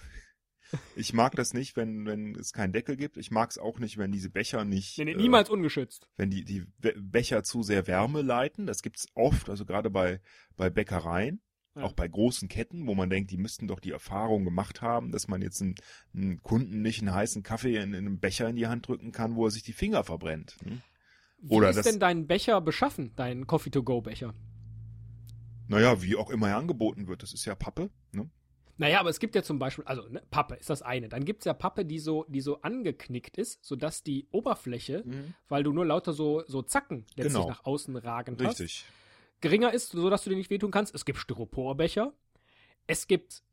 [0.95, 3.15] Ich mag das nicht, wenn, wenn es keinen Deckel gibt.
[3.17, 6.09] Ich mag es auch nicht, wenn diese Becher nicht, Nee, nee, äh, niemals ungeschützt.
[6.17, 8.65] wenn die, die Be- Becher zu sehr Wärme leiten.
[8.65, 10.19] Das gibt's oft, also gerade bei,
[10.57, 11.41] bei Bäckereien,
[11.77, 11.83] Ja.
[11.83, 15.27] auch bei großen Ketten, wo man denkt, die müssten doch die Erfahrung gemacht haben, dass
[15.27, 15.75] man jetzt einen,
[16.13, 19.35] einen Kunden nicht einen heißen Kaffee in, in einem Becher in die Hand drücken kann,
[19.35, 20.55] wo er sich die Finger verbrennt.
[20.63, 20.81] hm?
[21.39, 24.33] Wie oder ist das- denn dein Becher beschaffen, dein Coffee-to-go-Becher?
[25.67, 27.89] Naja, wie auch immer er angeboten wird, das ist ja Pappe.
[28.11, 28.29] Ne?
[28.77, 31.09] Naja, aber es gibt ja zum Beispiel, also ne, Pappe ist das eine.
[31.09, 35.03] Dann gibt es ja Pappe, die so, die so angeknickt ist, sodass die Oberfläche,
[35.49, 37.49] weil du nur lauter so, so Zacken letztlich Genau.
[37.49, 38.85] nach außen ragend hast, Richtig.
[39.41, 40.93] Geringer ist, sodass du dir nicht wehtun kannst.
[40.95, 42.13] Es gibt Styroporbecher.
[42.87, 43.43] Es gibt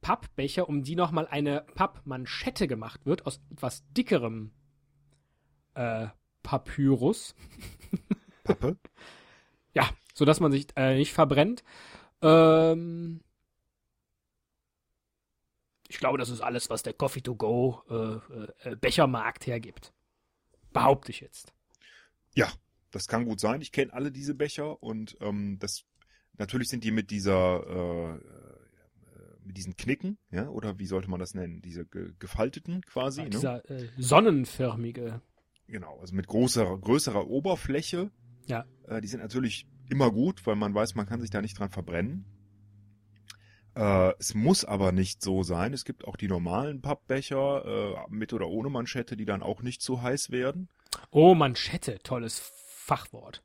[0.00, 4.52] Pappbecher, um die nochmal eine Pappmanschette gemacht wird, aus etwas dickerem
[5.74, 6.08] äh,
[6.42, 7.34] Papyrus.
[8.44, 8.76] Pappe.
[9.74, 11.64] Ja, sodass man sich äh, nicht verbrennt.
[12.22, 13.20] Ähm,
[15.88, 19.92] ich glaube, das ist alles, was der Coffee to go äh, äh, Bechermarkt hergibt.
[20.72, 21.52] Behaupte ich jetzt.
[22.34, 22.52] Ja,
[22.96, 23.60] das kann gut sein.
[23.60, 25.84] Ich kenne alle diese Becher und ähm, das
[26.38, 28.20] natürlich sind die mit dieser äh,
[29.46, 31.62] mit diesen Knicken, ja, oder wie sollte man das nennen?
[31.62, 33.30] Diese ge gefalteten quasi, ne?
[33.30, 35.20] Dieser äh, sonnenförmige.
[35.68, 38.10] Genau, also mit großer, größerer Oberfläche.
[38.46, 38.64] Ja.
[38.86, 41.70] Äh, die sind natürlich immer gut, weil man weiß, man kann sich da nicht dran
[41.70, 42.24] verbrennen.
[43.74, 45.72] Äh, es muss aber nicht so sein.
[45.72, 49.82] Es gibt auch die normalen Pappbecher äh, mit oder ohne Manschette, die dann auch nicht
[49.82, 50.68] zu heiß werden.
[51.10, 52.52] Oh, Manschette, tolles
[52.86, 53.42] Fachwort.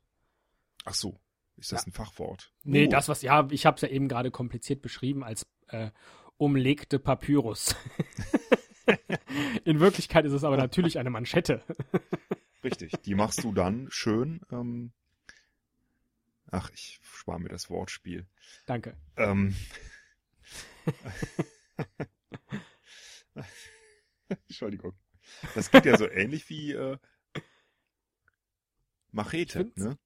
[0.84, 1.18] Ach so,
[1.56, 2.52] ist das ein Fachwort?
[2.62, 2.90] Nee, Oh.
[2.90, 5.90] das, was, ja, ich habe es ja eben gerade kompliziert beschrieben als äh,
[6.36, 7.74] umlegte Papyrus.
[9.64, 11.64] In Wirklichkeit ist es aber natürlich eine Manschette.
[12.64, 14.42] Richtig, die machst du dann schön.
[14.52, 14.92] Ähm,
[16.52, 18.28] ach, ich spare mir das Wortspiel.
[18.66, 18.96] Danke.
[19.16, 19.56] Ähm,
[24.28, 24.92] Entschuldigung.
[25.54, 26.98] Das geht ja so ähnlich wie äh,
[29.12, 29.98] Machete, ne?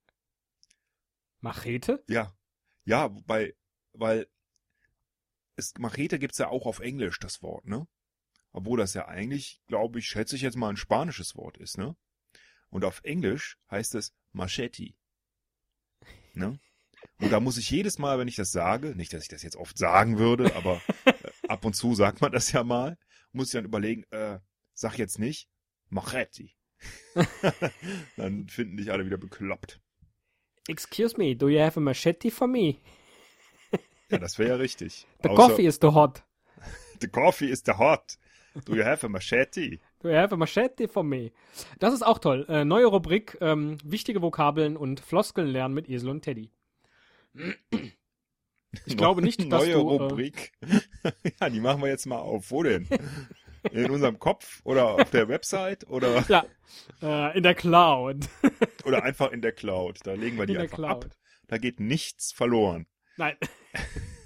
[1.40, 2.04] Machete?
[2.08, 2.36] Ja.
[2.84, 3.54] Ja, wobei,
[3.92, 4.28] weil
[5.56, 7.88] es, Machete gibt's ja auch auf Englisch, das Wort, ne?
[8.52, 11.96] Obwohl das ja eigentlich, glaube ich, schätze ich jetzt mal ein spanisches Wort ist, ne?
[12.70, 14.94] Und auf Englisch heißt es Machete.
[16.34, 16.58] Ne?
[17.18, 19.56] Und da muss ich jedes Mal, wenn ich das sage, nicht, dass ich das jetzt
[19.56, 21.12] oft sagen würde, aber äh,
[21.48, 22.98] ab und zu sagt man das ja mal,
[23.32, 24.40] muss ich dann überlegen, äh,
[24.74, 25.48] sag jetzt nicht
[25.88, 26.50] Machete.
[28.16, 29.80] dann finden dich alle wieder bekloppt.
[30.68, 32.76] Excuse me, do you have a machete for me?
[34.08, 35.06] Ja, das wäre ja richtig.
[35.22, 36.22] The Außer- coffee is too hot.
[37.00, 38.16] The coffee is the hot.
[38.64, 39.80] Do you have a machete?
[40.00, 41.32] Do you have a machete for me?
[41.80, 42.46] Das ist auch toll.
[42.48, 46.50] Äh, neue Rubrik, ähm, wichtige Vokabeln und Floskeln lernen mit Esel und Teddy.
[48.86, 50.52] Ich glaube nicht, dass Neue du, äh, Rubrik.
[51.40, 52.50] ja, die machen wir jetzt mal auf.
[52.50, 52.88] Wo denn?
[53.72, 56.44] In unserem Kopf oder auf der Website oder, Ja,
[57.02, 58.28] äh, in der Cloud.
[58.84, 60.00] oder einfach in der Cloud.
[60.04, 61.04] Da legen wir die In einfach Cloud.
[61.06, 61.10] ab.
[61.48, 63.36] Da geht nichts verloren, Nein,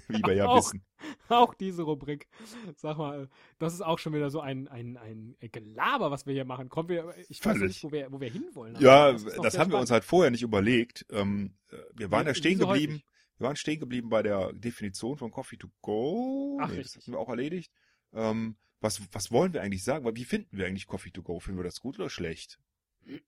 [0.07, 0.57] wie wir ja Auch.
[0.57, 0.83] wissen.
[1.29, 2.27] auch diese Rubrik.
[2.75, 6.45] Sag mal, das ist auch schon wieder so ein, ein, ein Gelaber, was wir hier
[6.45, 6.67] machen.
[6.69, 8.75] Kommen wir, ich weiß nicht, wo wir, wo wir hinwollen.
[8.79, 9.91] Ja, das, sehr haben wir uns spannend.
[9.91, 11.05] halt vorher nicht überlegt.
[11.11, 12.93] Ähm, äh, wir waren ja stehen wie so geblieben.
[12.93, 13.05] häufig.
[13.37, 16.59] Wir waren stehen geblieben bei der Definition von Coffee to go.
[16.61, 17.01] Ach, das richtig.
[17.01, 17.71] hatten wir auch erledigt.
[18.13, 20.05] Ähm, was, was wollen wir eigentlich sagen?
[20.05, 21.39] Weil Wie finden wir eigentlich Coffee to go?
[21.39, 22.59] Finden wir das gut oder schlecht?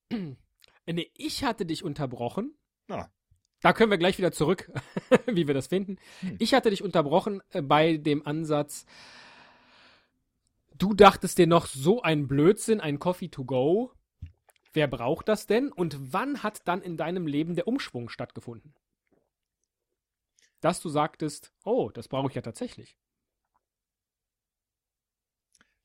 [0.85, 2.57] Nee, ich hatte dich unterbrochen.
[2.87, 3.09] Na.
[3.61, 4.69] Da können wir gleich wieder zurück,
[5.25, 5.97] wie wir das finden.
[6.19, 6.35] Hm.
[6.39, 8.85] Ich hatte dich unterbrochen äh, bei dem Ansatz,
[10.77, 13.93] du dachtest dir noch so ein Blödsinn, ein Coffee to go.
[14.73, 15.71] Wer braucht das denn?
[15.71, 18.73] Und wann hat dann in deinem Leben der Umschwung stattgefunden?
[20.59, 22.97] Dass du sagtest, oh, das brauche ich ja tatsächlich.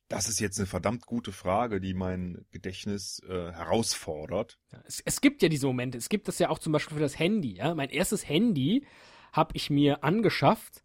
[0.09, 4.59] Das ist jetzt eine verdammt gute Frage, die mein Gedächtnis äh, herausfordert.
[4.71, 5.99] Ja, es, es gibt ja diese Momente.
[5.99, 7.57] Es gibt das ja auch zum Beispiel für das Handy.
[7.57, 7.75] Ja?
[7.75, 8.87] Mein erstes Handy
[9.31, 10.83] habe ich mir angeschafft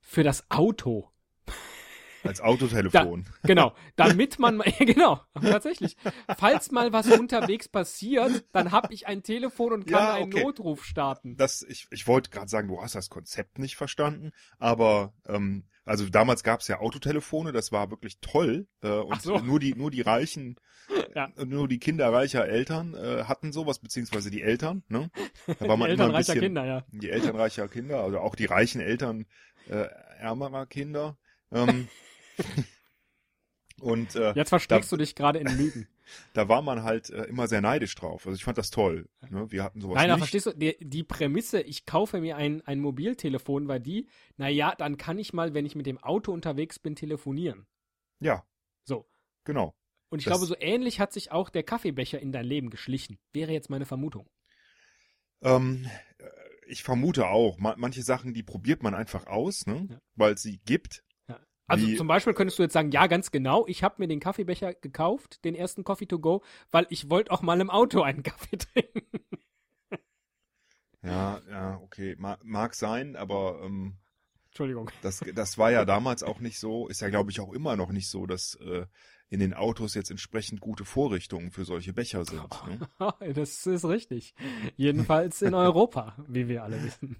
[0.00, 1.10] für das Auto.
[2.24, 3.24] Als Autotelefon.
[3.24, 5.96] Da, genau, damit man, genau, tatsächlich.
[6.38, 10.42] Falls mal was unterwegs passiert, dann habe ich ein Telefon und kann Ja, einen okay.
[10.42, 11.36] Notruf starten.
[11.36, 16.06] Das, ich, ich wollte gerade sagen, du hast das Konzept nicht verstanden, aber ähm, also
[16.10, 18.66] damals gab es ja Autotelefone, das war wirklich toll.
[18.82, 19.38] Äh, und so.
[19.38, 20.56] nur die, nur die reichen,
[21.14, 21.30] Ja.
[21.36, 25.10] äh, nur die Kinder reicher Eltern äh, hatten sowas, beziehungsweise die Eltern, ne?
[25.46, 26.84] Da war Die man Eltern immer ein reicher bisschen, Kinder, ja.
[26.90, 29.24] die Eltern reicher Kinder, also auch die reichen Eltern
[29.68, 29.86] äh,
[30.18, 31.16] ärmerer Kinder.
[31.52, 31.88] Ähm,
[33.80, 35.88] und äh, Jetzt versteckst du dich gerade in Lügen.
[36.32, 38.26] Da war man halt äh, immer sehr neidisch drauf.
[38.26, 39.08] Also ich fand das toll.
[39.30, 39.50] Ne?
[39.50, 42.80] Wir hatten sowas Nein, aber verstehst du, die, die Prämisse, ich kaufe mir ein, ein
[42.80, 46.94] Mobiltelefon, war die, naja, dann kann ich mal, wenn ich mit dem Auto unterwegs bin,
[46.96, 47.66] telefonieren.
[48.20, 48.44] Ja.
[48.84, 49.08] So.
[49.44, 49.74] Genau.
[50.08, 53.18] Und ich Das- glaube, so ähnlich hat sich auch der Kaffeebecher in dein Leben geschlichen.
[53.32, 54.28] Wäre jetzt meine Vermutung.
[55.42, 55.86] Ähm,
[56.18, 56.24] äh,
[56.68, 59.86] ich vermute auch, ma manche Sachen, die probiert man einfach aus, ne?
[59.90, 59.98] Ja.
[60.14, 61.04] weil es sie gibt.
[61.68, 64.20] Also Wie- zum Beispiel könntest du jetzt sagen, ja, ganz genau, ich habe mir den
[64.20, 68.22] Kaffeebecher gekauft, den ersten Coffee to go, weil ich wollte auch mal im Auto einen
[68.22, 69.02] Kaffee trinken.
[71.02, 73.96] Ja, ja, okay, Ma mag sein, aber ähm,
[74.48, 74.90] Entschuldigung.
[75.00, 77.92] das, das war ja damals auch nicht so, ist ja glaube ich auch immer noch
[77.92, 78.86] nicht so, dass äh,
[79.28, 82.42] in den Autos jetzt entsprechend gute Vorrichtungen für solche Becher sind.
[82.68, 82.88] Ne?
[83.34, 84.34] Das ist richtig.
[84.76, 87.16] Jedenfalls in Europa, wie wir alle wissen.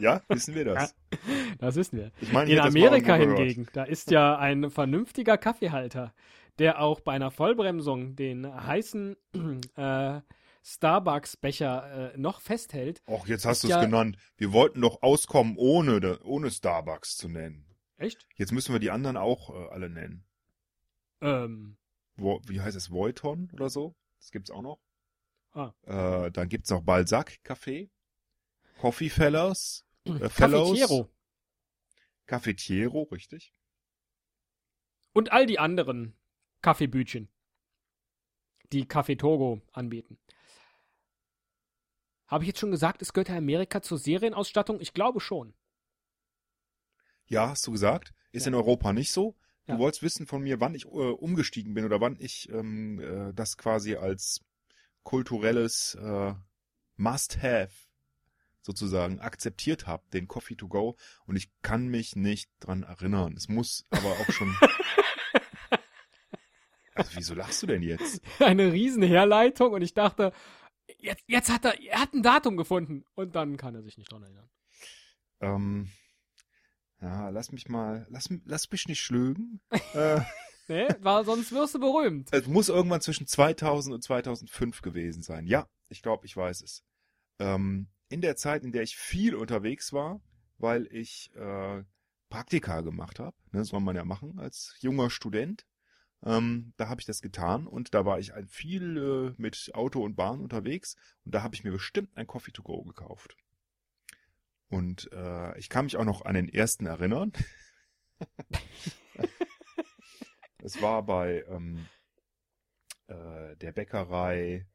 [0.00, 0.94] Ja, wissen wir das.
[1.58, 2.10] Das wissen wir.
[2.20, 6.12] Ich meine, In Amerika hingegen, da ist ja ein vernünftiger Kaffeehalter,
[6.58, 9.16] der auch bei einer Vollbremsung den heißen
[9.76, 10.20] äh,
[10.64, 13.02] Starbucks-Becher äh, noch festhält.
[13.06, 14.16] Och, jetzt hast du es ja- genannt.
[14.36, 17.64] Wir wollten doch auskommen, ohne, ohne Starbucks zu nennen.
[17.96, 18.26] Echt?
[18.36, 20.24] Jetzt müssen wir die anderen auch äh, alle nennen.
[21.24, 21.76] Ähm,
[22.16, 22.90] Wo, wie heißt es?
[22.90, 23.96] Voiton oder so?
[24.18, 24.80] Das gibt's auch noch.
[25.52, 25.72] Ah.
[25.84, 27.90] Äh, dann gibt's noch Balzac Café,
[28.78, 31.10] Coffee Fellows, äh, Fellows, Cafetiero.
[32.26, 33.54] Cafetiero, richtig.
[35.12, 36.14] Und all die anderen
[36.60, 37.28] Kaffeebütchen,
[38.72, 40.18] die Café Togo anbieten.
[42.26, 44.80] Habe ich jetzt schon gesagt, es gehört Amerika zur Serienausstattung?
[44.80, 45.54] Ich glaube schon.
[47.26, 48.12] Ja, hast du gesagt.
[48.32, 48.48] Ist Ja.
[48.48, 49.36] in Europa nicht so.
[49.66, 49.78] Du Ja.
[49.78, 53.56] wolltest wissen von mir, wann ich äh, umgestiegen bin oder wann ich ähm, äh, das
[53.56, 54.40] quasi als
[55.02, 56.34] kulturelles äh,
[56.96, 57.72] Must-Have
[58.60, 60.96] sozusagen akzeptiert habe, den Coffee to go.
[61.26, 63.34] Und ich kann mich nicht dran erinnern.
[63.36, 64.54] Es muss aber auch schon.
[66.94, 68.22] also, wieso lachst du denn jetzt?
[68.40, 70.32] Eine riesen Herleitung und ich dachte,
[70.98, 73.04] jetzt, jetzt hat er, er hat ein Datum gefunden.
[73.14, 74.48] Und dann kann er sich nicht dran erinnern.
[75.40, 75.90] Ähm,
[77.04, 79.60] ja, lass mich mal, lass, lass mich nicht schlügen.
[79.94, 80.20] äh,
[80.66, 82.30] Nee, war, sonst wirst du berühmt.
[82.32, 85.46] es muss irgendwann zwischen 2000 und 2005 gewesen sein.
[85.46, 86.82] Ja, ich glaube, ich weiß es.
[87.38, 90.22] Ähm, in der Zeit, in der ich viel unterwegs war,
[90.56, 91.84] weil ich äh,
[92.30, 95.66] Praktika gemacht habe, ne, soll man ja machen als junger Student.
[96.24, 100.16] Ähm, da habe ich das getan und da war ich viel äh, mit Auto und
[100.16, 103.36] Bahn unterwegs und da habe ich mir bestimmt ein Coffee to go gekauft.
[104.68, 107.32] Und äh, ich kann mich auch noch an den ersten erinnern.
[110.62, 111.86] Es war bei ähm,
[113.06, 114.66] äh, der Bäckerei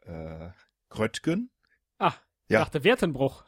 [0.00, 0.50] äh,
[0.90, 1.50] Kröttgen.
[1.98, 2.12] Ah,
[2.46, 2.58] ich Ja.
[2.60, 3.44] dachte Wertenbruch.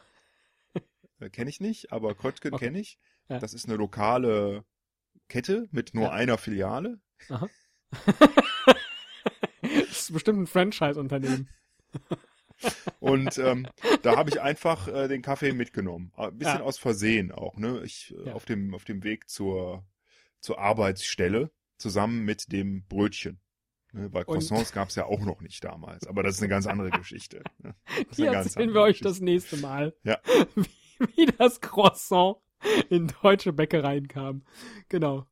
[1.20, 2.64] Äh, kenne ich nicht, aber Kröttgen Okay.
[2.66, 2.99] kenne ich.
[3.29, 3.38] Ja.
[3.38, 4.64] Das ist eine lokale
[5.29, 6.12] Kette mit nur Ja.
[6.12, 7.01] einer Filiale.
[9.61, 11.51] das ist bestimmt ein Franchise-Unternehmen.
[13.01, 13.67] Und ähm,
[14.03, 16.12] da habe ich einfach äh, den Kaffee mitgenommen.
[16.17, 16.62] Ein bisschen Ja.
[16.64, 17.57] aus Versehen auch.
[17.57, 17.83] Ne?
[17.85, 18.33] Ich äh, Ja.
[18.35, 19.85] auf dem auf dem Weg zur
[20.40, 23.40] zur Arbeitsstelle zusammen mit dem Brötchen.
[23.93, 24.12] Ne?
[24.12, 26.07] Weil Croissants gab es ja auch noch nicht damals.
[26.07, 27.43] Aber das ist eine ganz andere Geschichte.
[27.59, 27.75] ne?
[28.17, 29.09] Ganz erzählen wir euch Geschichte.
[29.09, 29.95] das nächste Mal.
[30.05, 30.19] Ja.
[30.55, 30.67] Wie,
[31.17, 32.37] wie das Croissant
[32.88, 34.43] in deutsche Bäckereien kam.
[34.88, 35.27] Genau.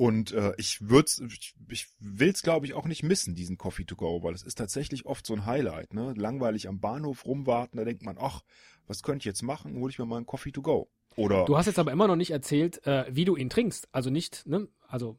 [0.00, 3.96] Und äh, ich würd's, ich, ich will's glaube ich auch nicht missen, diesen Coffee to
[3.96, 6.14] go, weil es ist tatsächlich oft so ein Highlight, ne?
[6.16, 8.40] Langweilig am Bahnhof rumwarten, da denkt man, ach,
[8.86, 9.74] was könnte ich jetzt machen?
[9.76, 10.88] Hol ich mir mal einen Coffee to go.
[11.16, 13.88] Oder Du hast jetzt aber immer noch nicht erzählt, äh, wie du ihn trinkst.
[13.92, 14.68] Also nicht, ne?
[14.88, 15.18] Also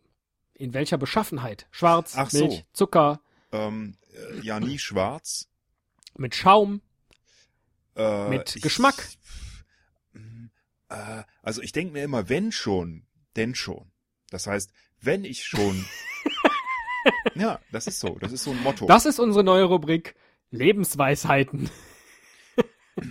[0.56, 1.68] in welcher Beschaffenheit?
[1.70, 2.48] Schwarz, Ach so.
[2.48, 5.48] Milch, Zucker, ähm, äh, ja nie schwarz.
[6.18, 6.82] mit Schaum.
[7.96, 8.96] Äh, Mit ich- Geschmack.
[10.90, 13.91] Äh, also ich denke mir immer, wenn schon, denn schon.
[14.32, 15.86] Das heißt, wenn ich schon.
[17.36, 18.18] ja, das ist so.
[18.18, 18.88] Das ist so ein Motto.
[18.88, 20.16] Das ist unsere neue Rubrik
[20.50, 21.70] Lebensweisheiten.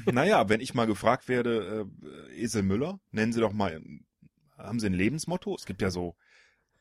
[0.04, 1.88] Naja, wenn ich mal gefragt werde,
[2.30, 3.83] äh, Esel Müller, nennen Sie doch mal,
[4.59, 5.54] haben Sie ein Lebensmotto?
[5.56, 6.16] Es gibt ja so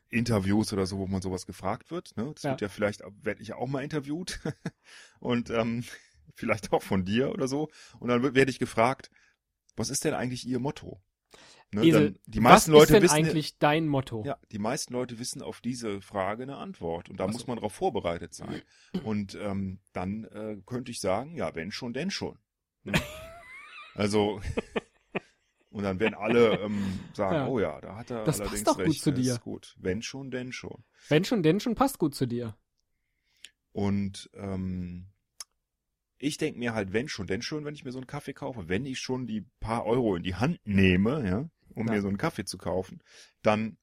[0.10, 2.16] Interviews oder so, wo man sowas gefragt wird.
[2.18, 2.32] Ne?
[2.34, 2.52] Das Ja.
[2.52, 4.40] wird ja vielleicht, werde ich ja auch mal interviewt.
[5.20, 5.86] und ähm,
[6.36, 7.70] vielleicht auch von dir oder so.
[8.00, 9.10] Und dann werde ich gefragt,
[9.78, 11.02] was ist denn eigentlich Ihr Motto?
[11.72, 14.24] Ne, Esel, dann, die was meisten Leute ist denn wissen, eigentlich dein Motto?
[14.26, 17.10] ja, die meisten Leute wissen auf diese Frage eine Antwort.
[17.10, 17.32] Und da so.
[17.34, 18.62] muss man darauf vorbereitet sein.
[19.04, 22.40] Und ähm, dann äh, könnte ich sagen, ja, wenn schon, denn schon.
[22.84, 22.94] Ne?
[23.94, 24.42] also,
[25.70, 27.48] und dann werden alle ähm, sagen, Ja.
[27.48, 29.04] oh ja, da hat er Das allerdings passt doch gut recht.
[29.04, 29.34] zu das dir.
[29.34, 29.76] Ist gut.
[29.80, 30.84] Wenn schon, denn schon.
[31.08, 32.58] Wenn schon, denn schon passt gut zu dir.
[33.72, 35.06] Und ähm,
[36.18, 38.68] ich denke mir halt, wenn schon, denn schon, wenn ich mir so einen Kaffee kaufe,
[38.68, 41.94] wenn ich schon die paar Euro in die Hand nehme, ja, um Ja.
[41.94, 43.02] mir so einen Kaffee zu kaufen,
[43.42, 43.78] dann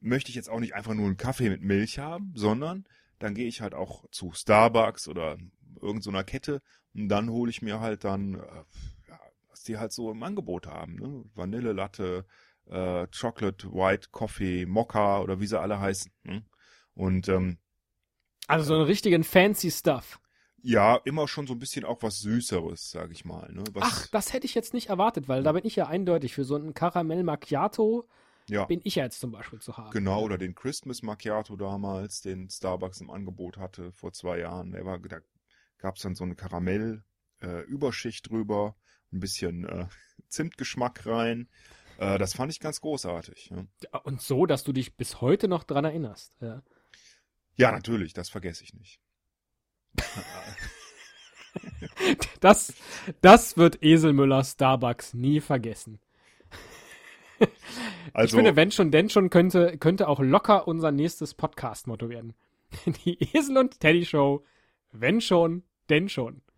[0.00, 2.86] möchte ich jetzt auch nicht einfach nur einen Kaffee mit Milch haben, sondern
[3.18, 5.38] dann gehe ich halt auch zu Starbucks oder
[5.80, 6.62] irgendeiner so Kette
[6.94, 8.64] und dann hole ich mir halt dann, äh,
[9.08, 11.24] ja, was die halt so im Angebot haben, ne?
[11.34, 12.26] Vanillelatte,
[12.66, 16.12] äh, Chocolate, White Coffee, Mokka oder wie sie alle heißen.
[16.24, 16.44] Ne?
[16.94, 17.58] Und ähm,
[18.48, 20.20] Also so einen richtigen fancy Stuff.
[20.62, 23.52] Ja, immer schon so ein bisschen auch was Süßeres, sag ich mal.
[23.52, 23.64] Ne?
[23.72, 26.44] Was, Ach, das hätte ich jetzt nicht erwartet, weil da bin ich ja eindeutig für
[26.44, 28.06] so einen Karamell Macchiato
[28.48, 29.90] ja, bin ich ja jetzt zum Beispiel zu haben.
[29.90, 30.22] genau.
[30.22, 34.72] Oder den Christmas Macchiato damals, den Starbucks im Angebot hatte vor zwei Jahren.
[34.72, 35.20] Der war, da
[35.78, 38.76] gab's dann so eine Karamell-Überschicht drüber,
[39.12, 39.86] ein bisschen äh,
[40.28, 41.48] Zimtgeschmack rein.
[41.98, 43.50] Äh, das fand ich ganz großartig.
[43.50, 43.98] Ja.
[44.00, 46.36] Und so, dass du dich bis heute noch dran erinnerst.
[46.40, 46.62] Ja.
[47.56, 49.00] ja, natürlich, das vergesse ich nicht.
[52.40, 52.72] Das,
[53.20, 56.00] das wird Eselmüller Starbucks nie vergessen.
[58.12, 62.34] Also, ich finde, wenn schon, denn schon könnte, könnte auch locker unser nächstes Podcast-Motto werden.
[63.04, 64.44] Die Esel und Teddy Show.
[64.92, 66.42] Wenn schon, denn schon.
[66.46, 66.54] Das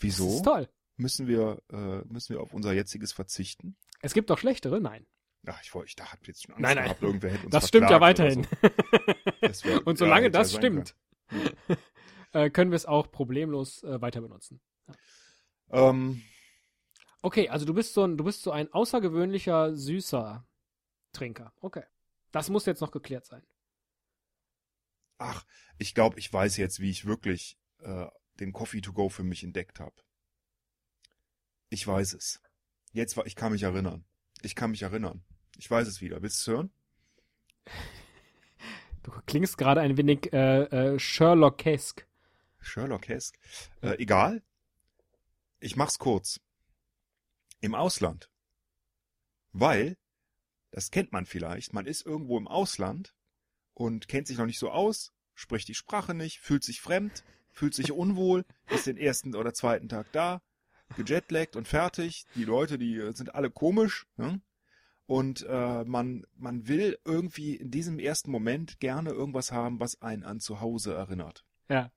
[0.00, 0.68] wieso ist toll.
[0.96, 3.76] müssen wir, äh, müssen wir auf unser jetziges verzichten?
[4.00, 4.80] Es gibt doch schlechtere?
[4.80, 5.06] Nein.
[5.46, 6.84] Ach, ich wollte, ich da hab jetzt schon Angst Nein, nein.
[6.84, 8.44] gehabt, irgendwer hätte uns Das stimmt ja weiterhin.
[8.44, 8.68] So.
[9.40, 10.94] Das wär- Und solange ja das stimmt,
[12.32, 14.60] äh, können wir es auch problemlos äh, weiter benutzen.
[15.70, 16.22] Ähm,
[17.22, 20.44] Okay, also du bist so ein, du bist so ein außergewöhnlicher süßer
[21.12, 21.52] Trinker.
[21.60, 21.84] Okay.
[22.32, 23.42] Das muss jetzt noch geklärt sein.
[25.18, 25.44] ach,
[25.78, 28.06] ich glaube, ich weiß jetzt, wie ich wirklich äh,
[28.40, 29.94] den Coffee to go für mich entdeckt habe.
[31.68, 32.42] Ich weiß es.
[32.92, 34.04] Jetzt war, ich kann mich erinnern.
[34.42, 35.24] Ich kann mich erinnern.
[35.56, 36.22] Ich weiß es wieder.
[36.22, 36.72] Willst du hören?
[39.04, 42.06] Du klingst gerade ein wenig äh, äh, Sherlock-esque.
[42.62, 43.38] Sherlock-esque.
[43.82, 44.42] Äh, egal.
[45.60, 46.40] Ich mach's kurz.
[47.60, 48.30] Im Ausland.
[49.52, 49.96] Weil,
[50.70, 53.14] das kennt man vielleicht, man ist irgendwo im Ausland
[53.74, 57.74] und kennt sich noch nicht so aus, spricht die Sprache nicht, fühlt sich fremd, fühlt
[57.74, 60.40] sich unwohl, ist den ersten oder zweiten Tag da,
[60.96, 62.24] gejetlaggt und fertig.
[62.34, 64.06] Die Leute, die äh, sind alle komisch.
[64.16, 64.40] Ne?
[65.06, 70.22] Und äh, man, man will irgendwie in diesem ersten Moment gerne irgendwas haben, was einen
[70.22, 71.44] an zu Hause erinnert.
[71.68, 71.90] Ja.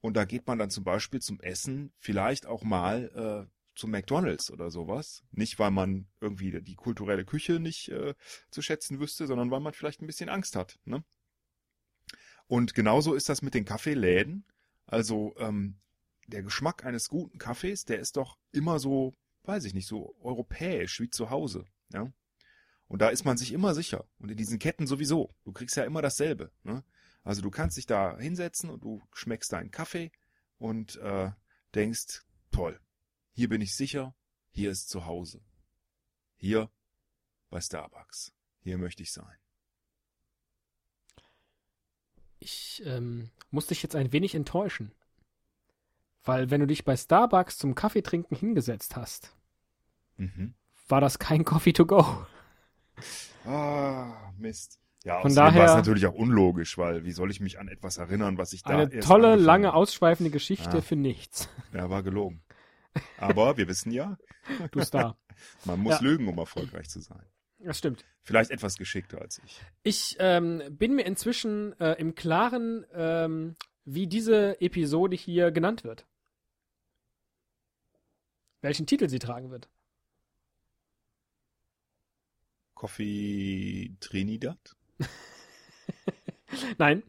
[0.00, 4.50] Und da geht man dann zum Beispiel zum Essen, vielleicht auch mal äh, zum McDonalds
[4.50, 5.24] oder sowas.
[5.30, 8.14] Nicht, weil man irgendwie die kulturelle Küche nicht äh,
[8.50, 10.78] zu schätzen wüsste, sondern weil man vielleicht ein bisschen Angst hat.
[10.84, 11.04] Ne?
[12.46, 14.44] Und genauso ist das mit den Kaffeeläden.
[14.86, 15.80] Also ähm,
[16.26, 21.00] der Geschmack eines guten Kaffees, der ist doch immer so, weiß ich nicht, so europäisch
[21.00, 21.64] wie zu Hause.
[21.92, 22.12] Ja?
[22.86, 24.06] Und da ist man sich immer sicher.
[24.18, 25.34] Und in diesen Ketten sowieso.
[25.44, 26.50] Du kriegst ja immer dasselbe.
[26.62, 26.84] Ne?
[27.24, 30.10] Also du kannst dich da hinsetzen und du schmeckst deinen Kaffee
[30.58, 31.30] und äh,
[31.74, 32.80] denkst, toll,
[33.34, 34.14] hier bin ich sicher,
[34.50, 35.42] hier ist zu Hause.
[36.36, 36.70] Hier
[37.50, 38.32] bei Starbucks.
[38.60, 39.36] Hier möchte ich sein.
[42.38, 44.92] Ich ähm, muss dich jetzt ein wenig enttäuschen.
[46.24, 49.34] Weil wenn du dich bei Starbucks zum Kaffeetrinken hingesetzt hast,
[50.16, 50.54] Mhm.
[50.88, 52.26] war das kein Coffee to go.
[53.44, 54.80] Ah, Mist.
[55.04, 57.68] Ja, Von außerdem war es daher- natürlich auch unlogisch, weil wie soll ich mich an
[57.68, 60.82] etwas erinnern, was ich da Eine erst tolle, lange, ausschweifende Geschichte Ah.
[60.82, 61.48] für nichts.
[61.72, 62.42] Ja, war gelogen.
[63.18, 64.18] Aber wir wissen ja,
[64.72, 65.16] Du Star.
[65.64, 66.02] man muss Ja.
[66.02, 67.22] lügen, um erfolgreich zu sein.
[67.60, 68.04] Das stimmt.
[68.22, 69.60] Vielleicht etwas geschickter als ich.
[69.82, 76.06] Ich ähm, bin mir inzwischen äh, im Klaren, ähm, wie diese Episode hier genannt wird.
[78.60, 79.68] Welchen Titel sie tragen wird.
[82.74, 84.76] Coffee Trinidad?
[86.78, 87.02] Nein.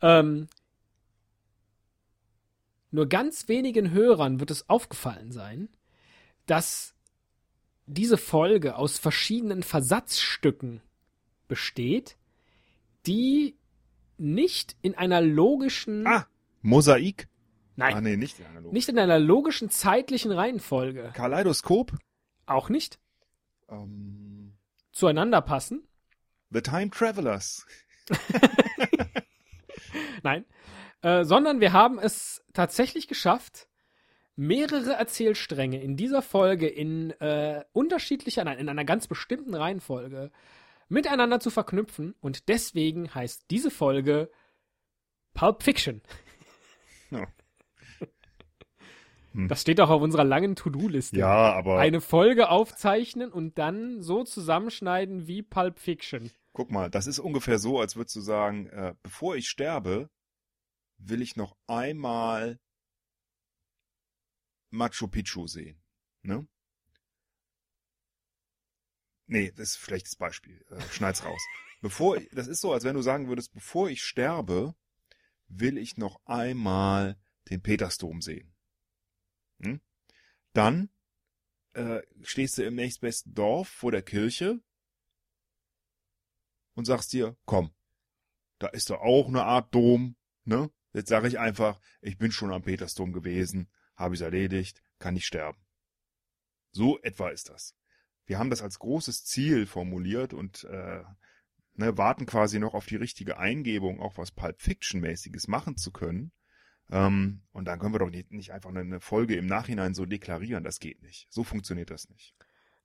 [0.00, 0.48] Ähm,
[2.90, 5.68] nur ganz wenigen Hörern wird es aufgefallen sein,
[6.46, 6.94] dass
[7.86, 10.80] diese Folge aus verschiedenen Versatzstücken
[11.48, 12.16] besteht,
[13.06, 13.56] die
[14.16, 16.26] nicht in einer logischen, Ah,
[16.62, 17.28] Mosaik?
[17.76, 18.72] nein, Ah, nee, nicht in analog.
[18.72, 21.92] nicht in einer logischen zeitlichen Reihenfolge, Kaleidoskop?
[22.46, 22.98] auch nicht
[23.68, 24.54] Ähm,
[24.92, 25.82] zueinander passen.
[26.54, 27.66] The Time Travelers.
[30.22, 30.44] Nein.
[31.02, 33.68] Äh, sondern wir haben es tatsächlich geschafft,
[34.36, 40.30] mehrere Erzählstränge in dieser Folge in äh, unterschiedlicher, nein, in einer ganz bestimmten Reihenfolge
[40.88, 42.14] miteinander zu verknüpfen.
[42.20, 44.30] Und deswegen heißt diese Folge
[45.34, 46.00] Pulp Fiction.
[47.10, 47.26] Ja.
[49.48, 51.18] Das steht auch auf unserer langen To-Do-Liste.
[51.18, 56.30] Ja, aber Eine Folge aufzeichnen und dann so zusammenschneiden wie Pulp Fiction.
[56.54, 60.08] Guck mal, das ist ungefähr so, als würdest du sagen, äh, bevor ich sterbe,
[60.96, 62.58] will ich noch einmal
[64.70, 65.82] Machu Picchu sehen.
[66.22, 66.46] Ne?
[69.26, 70.64] Nee, das ist vielleicht das Beispiel.
[70.70, 71.42] Äh, schneid's raus.
[71.80, 74.74] Bevor, das ist so, als wenn du sagen würdest, bevor ich sterbe,
[75.48, 78.54] will ich noch einmal den Petersdom sehen.
[79.60, 79.82] Hm?
[80.54, 80.88] Dann
[81.74, 84.62] äh, stehst du im nächstbesten Dorf vor der Kirche
[86.74, 87.70] und sagst dir, komm,
[88.58, 90.70] da ist doch auch eine Art Dom, ne?
[90.92, 95.26] Jetzt sage ich einfach, ich bin schon am Petersdom gewesen, habe ich's erledigt, kann ich
[95.26, 95.58] sterben.
[96.70, 97.74] So etwa ist das.
[98.26, 101.02] Wir haben das als großes Ziel formuliert und äh,
[101.74, 106.32] ne, warten quasi noch auf die richtige Eingebung, auch was Pulp Fiction-mäßiges machen zu können.
[106.90, 110.64] Ähm, und dann können wir doch nicht, nicht einfach eine Folge im Nachhinein so deklarieren.
[110.64, 111.26] Das geht nicht.
[111.30, 112.34] So funktioniert das nicht.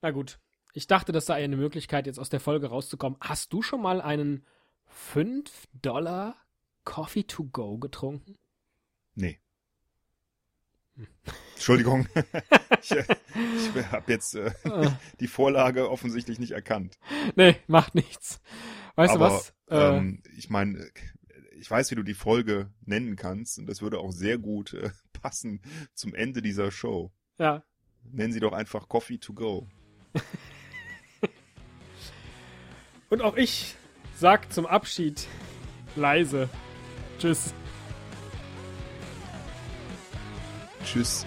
[0.02, 0.40] Na gut.
[0.74, 3.18] Ich dachte, das sei eine Möglichkeit, jetzt aus der Folge rauszukommen.
[3.22, 4.46] Hast du schon mal einen
[4.88, 6.36] 5 Dollar
[6.84, 8.38] Coffee to go getrunken?
[9.16, 9.40] Nee.
[11.56, 12.08] Entschuldigung.
[12.82, 13.04] ich äh,
[13.76, 16.98] ich habe jetzt äh, Äh, die Vorlage offensichtlich nicht erkannt.
[17.36, 18.42] nee, macht nichts.
[18.96, 19.54] Weißt Aber du was?
[19.70, 20.90] Äh, ähm, ich meine,
[21.58, 24.92] ich weiß, wie du die Folge nennen kannst und das würde auch sehr gut äh,
[25.14, 25.62] passen
[25.94, 27.12] zum Ende dieser Show.
[27.38, 27.64] ja.
[28.12, 29.68] Nennen sie doch einfach Coffee to go.
[33.10, 33.76] Und auch ich
[34.16, 35.28] sag zum Abschied
[35.96, 36.50] leise.
[37.20, 37.54] Tschüss.
[40.86, 41.26] Tschüss.